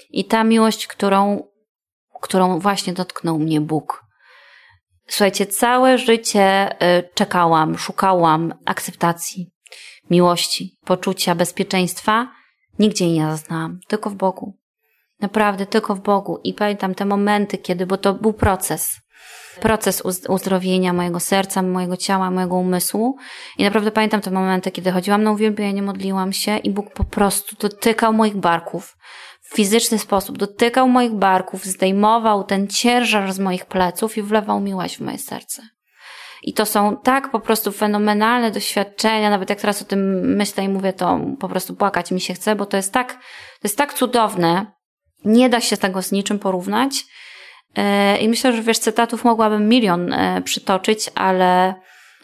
I 0.09 0.25
ta 0.25 0.43
miłość, 0.43 0.87
którą, 0.87 1.43
którą 2.21 2.59
właśnie 2.59 2.93
dotknął 2.93 3.39
mnie 3.39 3.61
Bóg. 3.61 4.03
Słuchajcie, 5.07 5.45
całe 5.45 5.97
życie 5.97 6.75
y, 6.99 7.09
czekałam, 7.13 7.77
szukałam 7.77 8.53
akceptacji, 8.65 9.51
miłości, 10.10 10.77
poczucia 10.86 11.36
bezpieczeństwa. 11.36 12.31
Nigdzie 12.79 13.12
nie 13.12 13.25
zaznałam, 13.25 13.79
tylko 13.88 14.10
w 14.10 14.15
Bogu. 14.15 14.58
Naprawdę, 15.20 15.65
tylko 15.65 15.96
w 15.96 16.01
Bogu. 16.01 16.39
I 16.43 16.53
pamiętam 16.53 16.96
te 16.96 17.05
momenty, 17.05 17.58
kiedy, 17.58 17.86
bo 17.86 17.98
to 17.98 18.13
był 18.13 18.34
proces 18.34 19.01
proces 19.60 20.03
uzdrowienia 20.29 20.93
mojego 20.93 21.20
serca, 21.20 21.62
mojego 21.62 21.98
ciała, 21.98 22.31
mojego 22.31 22.55
umysłu. 22.55 23.17
I 23.58 23.63
naprawdę 23.63 23.91
pamiętam 23.91 24.22
te 24.22 24.31
momenty, 24.31 24.72
kiedy 24.72 24.91
chodziłam 24.91 25.24
na 25.24 25.31
uwielbienie, 25.31 25.81
modliłam 25.81 26.34
się 26.34 26.58
i 26.58 26.70
Bóg 26.70 26.93
po 26.93 27.03
prostu 27.03 27.55
dotykał 27.55 28.13
moich 28.13 28.38
barków 28.38 28.98
w 29.41 29.55
fizyczny 29.55 30.00
sposób, 30.00 30.38
dotykał 30.38 30.89
moich 30.89 31.12
barków, 31.12 31.65
zdejmował 31.65 32.43
ten 32.43 32.67
ciężar 32.67 33.34
z 33.34 33.39
moich 33.39 33.65
pleców 33.65 34.17
i 34.17 34.21
wlewał 34.21 34.60
miłość 34.60 34.97
w 34.97 35.02
moje 35.02 35.17
serce. 35.17 35.62
I 36.43 36.54
to 36.54 36.65
są 36.65 36.97
tak 36.97 37.32
po 37.32 37.39
prostu 37.39 37.71
fenomenalne 37.71 38.51
doświadczenia, 38.51 39.30
nawet 39.30 39.49
jak 39.49 39.62
teraz 39.62 39.82
o 39.82 39.86
tym 39.86 40.19
myślę 40.36 40.63
i 40.63 40.69
mówię, 40.69 40.93
to 40.93 41.19
po 41.39 41.49
prostu 41.49 41.75
płakać 41.75 42.12
mi 42.12 42.21
się 42.21 42.34
chce, 42.34 42.56
bo 42.56 42.65
to 42.65 42.77
jest 42.77 42.93
tak, 42.93 43.13
to 43.13 43.63
jest 43.63 43.77
tak 43.77 43.93
cudowne. 43.93 44.65
Nie 45.25 45.49
da 45.49 45.62
się 45.62 45.77
tego 45.77 46.01
z 46.01 46.12
niczym 46.12 46.39
porównać. 46.39 47.06
E, 47.75 48.17
I 48.17 48.30
myślę, 48.30 48.54
że 48.54 48.62
wiesz, 48.62 48.80
cytatów 48.80 49.23
mogłabym 49.23 49.69
milion 49.69 50.13
e, 50.13 50.41
przytoczyć, 50.41 51.10
ale 51.15 51.75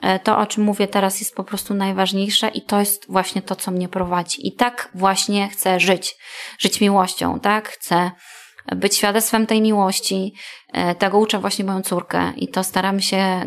e, 0.01 0.19
to, 0.19 0.37
o 0.37 0.45
czym 0.45 0.63
mówię 0.63 0.87
teraz, 0.87 1.19
jest 1.19 1.35
po 1.35 1.43
prostu 1.43 1.73
najważniejsze 1.73 2.47
i 2.47 2.61
to 2.61 2.79
jest 2.79 3.11
właśnie 3.11 3.41
to, 3.41 3.55
co 3.55 3.71
mnie 3.71 3.89
prowadzi. 3.89 4.47
I 4.47 4.55
tak 4.55 4.89
właśnie 4.95 5.49
chcę 5.49 5.79
żyć. 5.79 6.15
Żyć 6.59 6.81
miłością, 6.81 7.39
tak? 7.39 7.69
Chcę 7.69 8.11
być 8.75 8.95
świadectwem 8.95 9.47
tej 9.47 9.61
miłości. 9.61 10.33
Tego 10.97 11.19
uczę 11.19 11.39
właśnie 11.39 11.65
moją 11.65 11.81
córkę 11.81 12.33
i 12.35 12.47
to 12.47 12.63
staram 12.63 12.99
się 12.99 13.43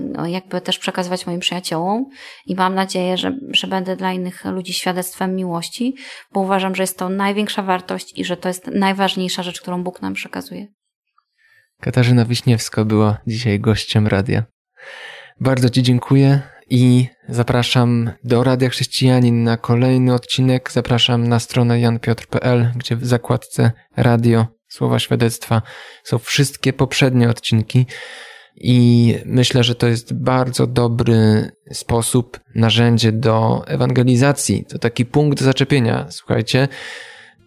no, 0.00 0.26
jakby 0.26 0.60
też 0.60 0.78
przekazywać 0.78 1.26
moim 1.26 1.40
przyjaciołom 1.40 2.06
i 2.46 2.54
mam 2.54 2.74
nadzieję, 2.74 3.16
że, 3.16 3.38
że 3.50 3.66
będę 3.66 3.96
dla 3.96 4.12
innych 4.12 4.44
ludzi 4.44 4.72
świadectwem 4.72 5.36
miłości, 5.36 5.94
bo 6.32 6.40
uważam, 6.40 6.74
że 6.74 6.82
jest 6.82 6.98
to 6.98 7.08
największa 7.08 7.62
wartość 7.62 8.18
i 8.18 8.24
że 8.24 8.36
to 8.36 8.48
jest 8.48 8.66
najważniejsza 8.66 9.42
rzecz, 9.42 9.60
którą 9.60 9.82
Bóg 9.82 10.02
nam 10.02 10.14
przekazuje. 10.14 10.66
Katarzyna 11.80 12.24
Wiśniewska 12.24 12.84
była 12.84 13.18
dzisiaj 13.26 13.60
gościem 13.60 14.06
radia. 14.06 14.44
Bardzo 15.40 15.70
Ci 15.70 15.82
dziękuję 15.82 16.40
i 16.70 17.06
zapraszam 17.28 18.10
do 18.24 18.44
Radia 18.44 18.68
Chrześcijanin 18.68 19.42
na 19.42 19.56
kolejny 19.56 20.14
odcinek. 20.14 20.72
Zapraszam 20.72 21.28
na 21.28 21.38
stronę 21.38 21.80
janpiotr.pl, 21.80 22.72
gdzie 22.76 22.96
w 22.96 23.06
zakładce 23.06 23.72
radio, 23.96 24.46
słowa 24.72 24.98
świadectwa 24.98 25.62
są 26.04 26.18
wszystkie 26.18 26.72
poprzednie 26.72 27.28
odcinki. 27.28 27.86
I 28.56 29.14
myślę, 29.26 29.64
że 29.64 29.74
to 29.74 29.86
jest 29.86 30.14
bardzo 30.14 30.66
dobry 30.66 31.50
sposób, 31.72 32.40
narzędzie 32.54 33.12
do 33.12 33.64
ewangelizacji. 33.66 34.64
To 34.68 34.78
taki 34.78 35.06
punkt 35.06 35.40
zaczepienia. 35.40 36.06
Słuchajcie, 36.10 36.68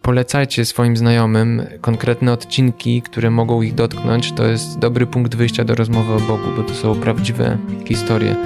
Polecajcie 0.02 0.64
swoim 0.64 0.96
znajomym 0.96 1.66
konkretne 1.80 2.32
odcinki, 2.32 3.02
które 3.02 3.30
mogą 3.30 3.62
ich 3.62 3.74
dotknąć. 3.74 4.32
To 4.32 4.46
jest 4.46 4.78
dobry 4.78 5.06
punkt 5.06 5.34
wyjścia 5.34 5.64
do 5.64 5.74
rozmowy 5.74 6.12
o 6.14 6.20
Bogu, 6.20 6.48
bo 6.56 6.62
to 6.62 6.74
są 6.74 7.00
prawdziwe 7.00 7.58
historie. 7.84 8.36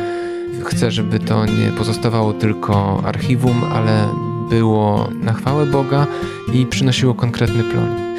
Chcę, 0.65 0.91
żeby 0.91 1.19
to 1.19 1.47
nie 1.47 1.73
pozostawało 1.79 2.33
tylko 2.33 3.03
archiwum, 3.05 3.65
ale 3.65 4.09
było 4.51 5.09
na 5.23 5.33
chwałę 5.33 5.67
Boga 5.67 6.07
i 6.53 6.67
przynosiło 6.67 7.15
konkretny 7.15 7.65
plon. 7.65 8.11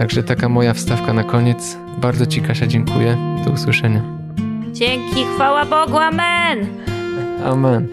Także 0.00 0.22
taka 0.22 0.48
moja 0.48 0.74
wstawka 0.74 1.12
na 1.12 1.24
koniec. 1.24 1.76
Bardzo 1.98 2.26
Ci, 2.26 2.42
Kasia, 2.42 2.66
dziękuję. 2.66 3.16
Do 3.44 3.50
usłyszenia. 3.50 4.02
Dzięki, 4.72 5.24
chwała 5.34 5.64
Bogu, 5.64 5.98
amen! 5.98 6.66
Amen. 7.44 7.88